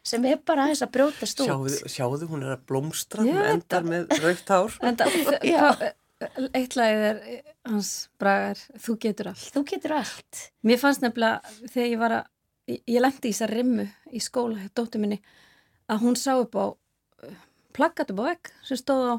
sem 0.07 0.25
er 0.29 0.37
bara 0.47 0.67
aðeins 0.67 0.85
að 0.85 0.93
brjótast 0.95 1.41
út 1.43 1.49
Sjáðu, 1.49 1.79
sjáðu, 1.91 2.27
hún 2.31 2.45
er 2.47 2.53
að 2.57 2.67
blómstra, 2.69 3.25
Ég 3.27 3.35
hún 3.35 3.49
endar 3.57 3.87
með 3.89 4.13
raukt 4.23 4.53
hár. 4.53 4.77
Já. 5.43 5.63
hvað- 5.73 5.95
eitt 6.57 6.77
lagið 6.79 7.03
er 7.11 7.19
hans 7.69 7.91
bragar, 8.21 8.61
þú 8.81 8.95
getur 9.03 9.29
allt 9.33 9.51
þú 9.53 9.65
getur 9.69 9.93
allt 9.99 10.45
Mér 10.65 10.79
fannst 10.81 11.03
nefnilega 11.05 11.57
þegar 11.73 11.91
ég 11.91 11.99
var 12.01 12.15
að, 12.21 12.31
ég, 12.73 12.79
ég 12.89 13.03
lendi 13.05 13.29
í 13.29 13.35
þessar 13.35 13.53
rimmu 13.53 13.85
í 14.17 14.23
skóla, 14.25 14.61
hjá 14.63 14.71
dóttur 14.79 15.03
minni, 15.03 15.19
að 15.93 16.01
hún 16.07 16.17
sá 16.17 16.33
upp 16.39 16.57
á 16.57 16.65
uh, 16.73 17.37
plakkat 17.77 18.15
upp 18.15 18.23
á 18.25 18.29
vegg 18.31 18.53
sem 18.65 18.81
stóð 18.81 19.05
á 19.13 19.17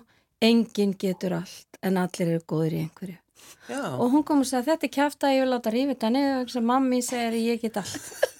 enginn 0.47 0.95
getur 0.97 1.37
allt 1.41 1.77
en 1.85 1.97
allir 2.01 2.31
eru 2.33 2.41
góður 2.49 2.73
í 2.79 2.81
einhverju. 2.87 3.19
Já, 3.67 3.83
Og 3.99 4.09
hún 4.13 4.23
kom 4.23 4.41
og 4.45 4.47
sagði 4.47 4.71
þetta 4.71 4.87
er 4.87 4.95
kæft 4.95 5.27
að 5.27 5.35
ég 5.35 5.43
vil 5.43 5.51
láta 5.51 5.73
rífa 5.73 5.93
þetta 5.93 6.15
niður. 6.15 6.49
Sem 6.55 6.67
mammi 6.71 7.03
segir 7.03 7.39
ég 7.41 7.61
get 7.61 7.79
allt. 7.83 8.11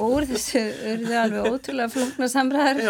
og 0.00 0.14
úr 0.16 0.26
þessu 0.28 0.60
urðu 0.92 1.14
alveg 1.16 1.46
ótrúlega 1.48 1.92
flókna 1.92 2.26
samræðar 2.30 2.80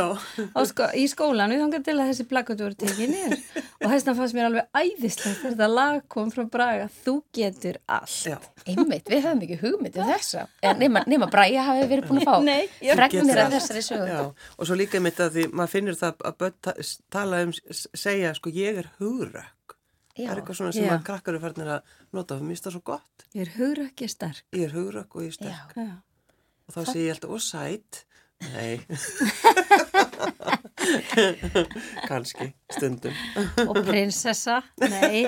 sko, 0.66 0.88
í 0.98 1.04
skólan 1.10 1.52
við 1.52 1.62
þangar 1.64 1.84
til 1.86 1.94
að 1.96 2.10
þessi 2.10 2.26
plakatu 2.30 2.66
voru 2.66 2.78
tekið 2.80 3.12
niður. 3.12 3.36
Og 3.80 3.84
þess 3.84 4.06
vegna 4.06 4.14
fannst 4.18 4.36
mér 4.36 4.48
alveg 4.48 4.80
æðislegt 4.80 5.44
þetta 5.44 5.68
lag 5.70 6.00
kom 6.12 6.32
frá 6.34 6.42
Braga. 6.50 6.88
Þú 7.04 7.14
getur 7.36 7.78
allt. 7.86 8.16
Já. 8.26 8.36
Einmitt, 8.66 9.06
við 9.10 9.24
höfum 9.28 9.44
ekki 9.46 9.60
hugmynd 9.62 10.00
um 10.00 10.10
þessa. 10.10 10.46
En 10.66 10.82
nema, 10.82 11.04
nema 11.10 11.30
Bræja 11.30 11.68
hafi 11.68 11.86
verið 11.90 12.10
búin 12.10 12.22
að 12.22 12.28
fá 12.28 12.34
Nei, 12.44 12.66
og 14.58 14.68
svo 14.68 14.78
líka 14.78 15.00
mitt 15.02 15.22
að 15.22 15.38
því 15.38 15.46
maður 15.54 15.74
finnur 15.76 16.00
það 16.00 16.26
að 16.32 16.76
tala 17.14 17.44
um, 17.46 17.56
segja 17.70 18.34
sko 18.36 18.52
ég 18.54 18.82
er 18.84 18.92
hugrökk. 20.20 20.20
Það 20.20 20.26
Já. 20.26 20.30
er 20.30 20.36
eitthvað 20.42 20.58
svona 20.60 20.72
sem 20.76 20.86
Já. 20.86 20.92
að 20.94 21.06
krakkar 21.08 21.32
eru 21.34 21.42
færnir 21.46 21.68
að 21.76 21.80
nota 22.16 22.32
það 22.38 22.46
svo 22.76 22.82
gott. 22.84 23.16
ég 23.34 23.42
er 23.46 23.52
hugur 23.56 23.80
ekki 23.86 24.06
sterk 24.08 24.44
Ég 24.52 24.62
er 24.68 24.72
hugrökk 24.76 25.10
og 25.16 25.20
ég 25.22 25.26
er 25.32 25.36
sterk. 25.40 25.70
Já. 25.76 25.82
Já. 25.88 25.94
Og 26.68 26.72
þá 26.76 26.80
sé 26.92 26.98
ég 27.02 27.10
alltaf, 27.14 27.30
og 27.30 27.40
sætt. 27.42 27.92
Nei. 28.40 28.80
Kanski, 32.08 32.46
stundum. 32.72 33.12
og 33.68 33.76
prinsessa, 33.84 34.62
nei 34.80 35.26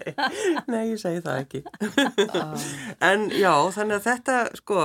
Nei, 0.72 0.88
ég 0.90 0.98
segi 1.00 1.20
það 1.22 1.36
ekki. 1.44 1.60
en 3.10 3.28
já, 3.30 3.52
þannig 3.76 3.96
að 3.98 4.06
þetta, 4.08 4.36
sko, 4.58 4.78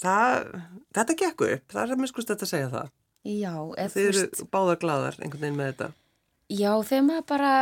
það, 0.00 0.48
þetta 0.96 1.18
gekk 1.24 1.38
upp. 1.48 1.66
Það 1.74 1.82
er 1.82 1.92
að 1.96 2.02
miskust 2.04 2.28
þetta 2.32 2.46
að 2.48 2.52
segja 2.54 2.70
það. 2.72 2.88
Já, 3.28 3.52
eða 3.52 3.90
þú 3.90 3.94
Þið 3.98 4.06
eru 4.08 4.20
veist 4.22 4.40
báðar 4.54 4.78
gladar 4.80 5.14
einhvern 5.20 5.42
veginn 5.44 5.58
með 5.60 5.68
þetta. 5.74 5.88
Já, 6.50 6.72
þegar 6.88 7.04
maður 7.10 7.26
bara, 7.30 7.54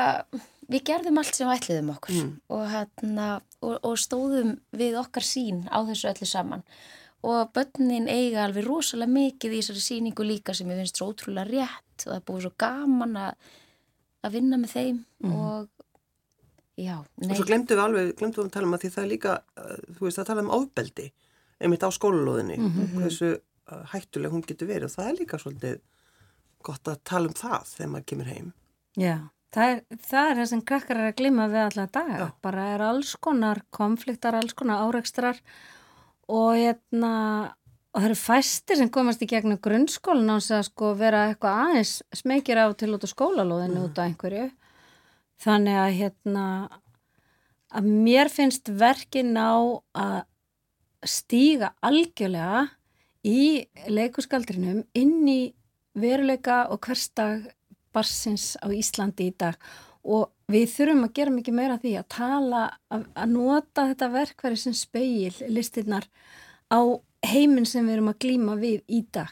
við 0.68 0.84
gerðum 0.90 1.20
allt 1.20 1.36
sem 1.36 1.48
við 1.48 1.56
ætliðum 1.56 1.92
okkur 1.94 2.18
og, 2.54 2.64
hérna, 2.72 3.28
og, 3.64 3.78
og 3.88 3.98
stóðum 4.00 4.56
við 4.76 4.98
okkar 5.00 5.26
sín 5.26 5.64
á 5.72 5.78
þessu 5.88 6.10
öllu 6.12 6.28
saman. 6.28 6.64
Og 7.26 7.48
börnin 7.54 8.06
eiga 8.06 8.44
alveg 8.44 8.68
rosalega 8.68 9.10
mikið 9.10 9.56
í 9.56 9.62
þessari 9.62 9.82
síningu 9.82 10.26
líka 10.26 10.54
sem 10.54 10.68
ég 10.70 10.78
finnst 10.78 11.00
svo 11.00 11.08
ótrúlega 11.10 11.48
rétt 11.48 12.04
og 12.04 12.12
það 12.12 12.18
er 12.20 12.26
búið 12.28 12.44
svo 12.44 12.52
gaman 12.62 13.16
að, 13.24 13.48
að 14.22 14.36
vinna 14.36 14.60
með 14.60 14.74
þeim 14.76 15.00
og 15.32 15.66
já, 16.78 16.94
nei, 17.18 17.32
Og 17.32 17.40
svo 17.40 17.48
glemdu 17.48 17.74
við 17.74 17.82
alveg, 17.82 18.12
glemdu 18.20 18.38
við 18.42 18.50
að 18.50 18.54
tala 18.54 18.68
um 18.68 18.76
að 18.76 18.84
því 18.84 18.92
það 18.94 19.04
er 19.04 19.10
líka, 19.12 19.34
uh, 19.58 19.74
þú 19.96 20.06
veist, 20.06 20.20
að 20.22 20.28
tala 20.30 20.44
um 20.44 20.52
ofbeldi, 20.54 21.08
einmitt 21.58 21.86
á 21.86 21.90
skólalóðinni, 21.96 22.58
hversu 22.94 23.32
uh, 23.34 23.82
hættuleg 23.94 24.36
hún 24.36 24.44
getur 24.46 24.70
verið 24.70 24.86
og 24.86 24.94
það 24.94 25.10
er 25.10 25.18
líka 25.18 25.40
svolítið 25.42 25.80
gott 26.68 26.90
að 26.90 27.02
tala 27.08 27.30
um 27.30 27.34
það 27.38 27.72
þegar 27.72 27.92
maður 27.94 28.08
kemur 28.12 28.30
heim. 28.30 28.52
Já, 28.98 29.16
það 29.54 29.72
er, 29.72 29.82
það 30.04 30.30
er 30.30 30.38
það 30.40 30.48
sem 30.52 30.62
krakkar 30.70 31.00
er 31.00 31.10
að 31.10 31.18
glima 31.20 31.48
við 31.50 31.64
alla 31.64 31.86
daga. 31.98 32.18
Já. 32.20 32.28
Bara 32.44 32.66
er 32.74 32.84
alls 32.88 33.14
konar 33.20 33.62
konfliktar, 33.74 34.38
alls 34.38 34.56
konar 34.58 34.86
árekstrar 34.88 35.40
og 36.28 36.58
hérna, 36.58 37.12
og 37.94 38.00
það 38.02 38.08
eru 38.10 38.18
fæstir 38.20 38.80
sem 38.80 38.92
komast 38.92 39.22
í 39.24 39.30
gegnum 39.30 39.60
grunnskólan 39.64 40.28
á 40.28 40.36
þess 40.36 40.56
að 40.58 40.66
sko 40.68 40.92
vera 40.98 41.26
eitthvað 41.30 41.62
aðeins 41.64 41.94
smekir 42.20 42.60
af 42.62 42.76
til 42.80 42.92
út 42.96 43.06
á 43.06 43.14
skólalóðinu 43.14 43.86
út 43.88 44.00
af 44.00 44.10
einhverju. 44.10 44.48
Þannig 45.38 45.78
að 45.78 45.92
hérna, 46.00 46.46
að 47.72 47.92
mér 48.08 48.32
finnst 48.32 48.68
verkin 48.68 49.36
á 49.38 49.54
að 49.94 50.18
stíga 51.06 51.72
algjörlega 51.84 52.66
í 53.26 53.68
leikuskaldrinum 53.86 54.82
inn 54.98 55.28
í 55.30 55.40
veruleika 55.98 56.64
og 56.72 56.82
hverstag 56.84 57.46
barsins 57.98 58.48
á 58.62 58.66
Íslandi 58.72 59.28
í 59.28 59.34
dag 59.44 59.58
og 60.08 60.30
við 60.48 60.70
þurfum 60.72 61.04
að 61.04 61.12
gera 61.18 61.34
mikið 61.34 61.56
meira 61.58 61.76
því 61.82 61.90
að 62.00 62.06
tala, 62.14 62.62
að, 62.94 63.02
að 63.18 63.32
nota 63.34 63.84
þetta 63.90 64.08
verkværi 64.14 64.56
sem 64.62 64.76
speil 64.78 65.34
listinnar 65.52 66.06
á 66.72 66.80
heiminn 67.28 67.66
sem 67.68 67.84
við 67.84 67.98
erum 67.98 68.08
að 68.14 68.18
glíma 68.24 68.54
við 68.62 68.80
í 68.88 69.02
dag 69.12 69.28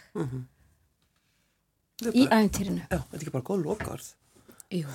er 2.05 2.13
í 2.13 2.27
bara- 2.27 2.41
æfintýrinu. 2.43 2.83
Já, 2.91 2.99
þetta 2.99 3.17
er 3.17 3.23
ekki 3.23 3.35
bara 3.39 3.47
góð 3.49 3.63
lokarð. 3.65 4.09
jú, 4.75 4.89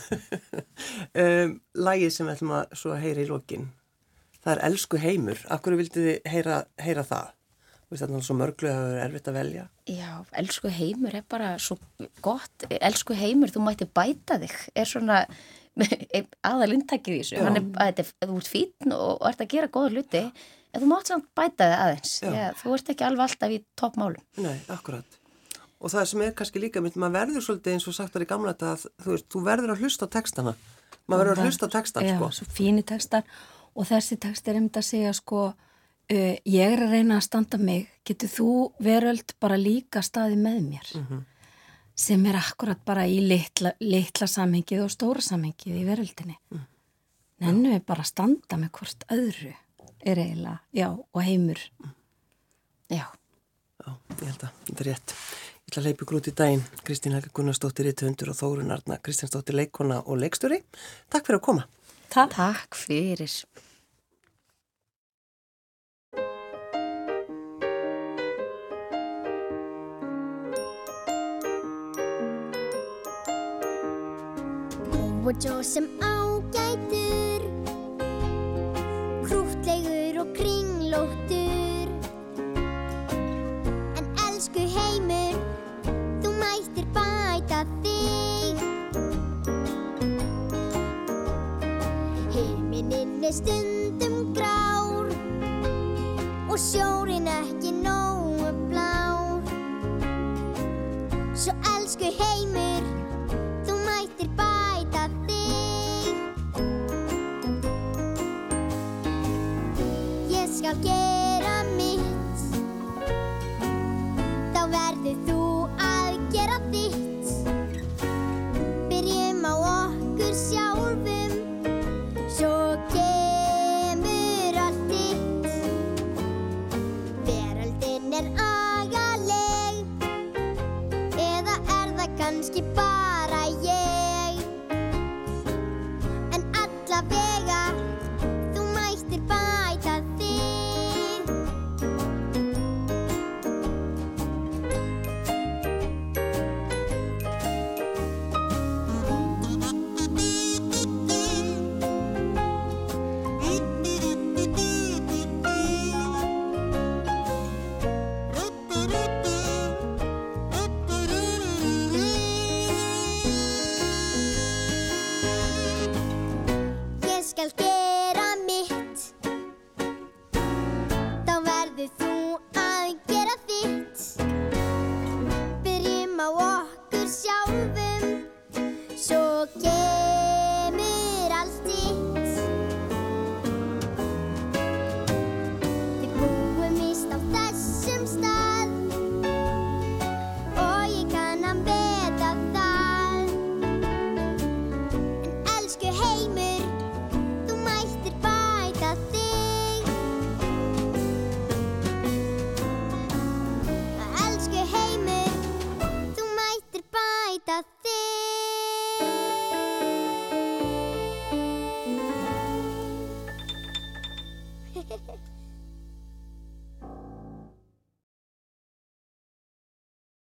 Um, 1.22 1.54
Lægið 1.76 2.12
sem 2.14 2.28
við 2.28 2.36
ætlum 2.36 2.52
að 2.58 2.98
heyra 3.02 3.24
í 3.24 3.28
lokin, 3.30 3.66
það 4.44 4.52
er 4.58 4.62
Elsku 4.68 5.00
heimur. 5.02 5.40
Akkur 5.56 5.78
vildi 5.80 6.04
þið 6.06 6.30
heyra, 6.34 6.58
heyra 6.84 7.04
það? 7.08 7.32
Veist, 7.92 8.06
það 8.08 8.18
er 8.18 8.24
svo 8.24 8.36
mörglu 8.40 8.70
að 8.72 8.78
það 8.82 8.94
er 8.96 9.02
erfitt 9.06 9.26
að 9.28 9.36
velja. 9.36 9.64
já, 9.92 10.12
elsku 10.40 10.70
heimur 10.72 11.16
er 11.20 11.26
bara 11.28 11.50
svo 11.60 11.76
gott, 12.24 12.66
elsku 12.80 13.18
heimur, 13.20 13.52
þú 13.52 13.64
mætti 13.66 13.88
bæta 13.92 14.38
þig, 14.40 14.54
er 14.80 14.88
svona 14.88 15.18
aðal 16.52 16.72
inntakið 16.76 17.14
í 17.18 17.20
þessu, 17.22 17.36
Já. 17.38 17.44
hann 17.48 17.60
er, 17.60 17.66
að 17.76 17.90
þetta 17.92 18.04
er, 18.06 18.12
þú 18.32 18.38
ert 18.42 18.50
fínn 18.52 18.96
og, 18.96 19.12
ert 19.30 19.44
að 19.44 19.50
gera 19.54 19.70
góða 19.76 19.92
hluti, 19.96 20.22
en 20.72 20.84
þú 20.84 20.90
mátt 20.92 21.12
samt 21.12 21.28
bæta 21.38 21.68
þig 21.68 21.78
aðeins, 21.86 22.14
Já. 22.24 22.30
Já, 22.38 22.46
þú 22.62 22.76
ert 22.78 22.92
ekki 22.94 23.08
alveg 23.08 23.26
alltaf 23.28 23.56
í 23.56 23.60
toppmálum. 23.80 24.26
Nei, 24.44 24.56
akkurat. 24.72 25.18
Og 25.82 25.90
það 25.90 26.06
sem 26.12 26.22
er 26.28 26.34
kannski 26.38 26.62
líka 26.62 26.84
mynd, 26.86 26.96
maður 27.02 27.16
verður 27.20 27.46
svolítið 27.48 27.74
eins 27.76 27.88
og 27.90 27.96
sagt 27.98 28.14
var 28.16 28.24
í 28.24 28.30
gamla 28.30 28.54
þetta 28.54 28.72
að 28.76 28.84
þú 29.02 29.16
veist, 29.16 29.28
þú 29.34 29.40
verður 29.48 29.74
að 29.74 29.82
hlusta 29.82 30.06
á 30.08 30.14
textana. 30.16 30.54
Maður 31.10 31.24
verður 31.32 31.42
að 31.42 31.48
hlusta 31.50 31.68
á 31.68 31.74
textan, 31.74 32.06
Já, 32.06 32.16
sko. 32.20 32.28
svo 32.38 32.46
fíni 32.54 32.84
textar 32.86 33.24
og 33.74 33.88
þessi 33.90 34.18
textar 34.22 34.54
er 34.54 34.62
um 34.62 34.68
þetta 34.70 34.84
að 34.84 34.90
segja 34.92 35.14
sko 35.18 35.42
uh, 36.12 36.36
ég 36.46 36.66
er 36.66 36.86
að 36.86 36.96
reyna 36.96 37.20
að 37.20 37.28
standa 37.28 37.60
mig 37.62 37.88
getur 38.08 38.32
þú 38.32 38.50
veröld 38.84 39.36
bara 39.40 39.60
líka 39.60 40.04
staði 40.06 40.40
með 40.42 40.60
mér 40.66 40.92
sem 42.02 42.26
er 42.26 42.40
akkurat 42.40 42.80
bara 42.86 43.06
í 43.06 43.20
litla, 43.22 43.76
litla 43.84 44.28
samhengið 44.28 44.86
og 44.88 44.94
stóra 44.94 45.22
samhengið 45.22 45.82
í 45.84 45.86
veröldinni 45.86 46.38
mm. 46.50 46.68
nennu 47.46 47.76
við 47.76 47.84
bara 47.86 48.06
að 48.06 48.14
standa 48.14 48.58
með 48.58 48.74
hvort 48.80 49.06
öðru 49.14 49.54
er 50.02 50.18
eiginlega, 50.18 50.60
já, 50.74 50.88
og 50.90 51.22
heimur 51.22 51.62
Já, 52.92 53.06
Já, 53.82 53.94
ég 54.20 54.28
held 54.28 54.44
að 54.46 54.58
þetta 54.68 54.84
er 54.84 54.88
rétt. 54.92 55.14
Ég 55.62 55.72
ætla 55.72 55.82
að 55.82 55.86
leipa 55.88 56.06
ykkur 56.06 56.18
út 56.20 56.28
í 56.30 56.34
daginn. 56.38 56.64
Kristín 56.86 57.16
Helga 57.16 57.32
Gunnarsdóttir, 57.38 57.88
Rítuhundur 57.88 58.32
og 58.34 58.38
Þórun 58.38 58.74
Arna, 58.76 58.98
Kristjánsdóttir, 59.02 59.58
leikona 59.58 60.02
og 60.04 60.20
leikstjóri. 60.22 60.60
Takk 61.10 61.30
fyrir 61.30 61.40
að 61.40 61.46
koma. 61.48 61.66
Takk. 62.12 62.36
takk 62.36 62.78
fyrir. 62.78 63.38
Og 75.32 75.38
svo 75.40 75.64
sem 75.64 75.86
ágætur 76.02 77.42
Krútlegur 79.24 80.20
og 80.20 80.28
kringlóttur. 80.36 81.88
En 83.96 84.06
elsku 84.28 84.60
heimur 84.76 85.40
Þú 86.20 86.36
mættir 86.36 86.86
bæta 86.92 87.64
þig. 87.80 88.60
Heiminin 92.36 93.24
er 93.24 93.32
stundum 93.32 94.34
grár 94.36 95.08
Og 96.52 96.60
sjórin 96.60 96.91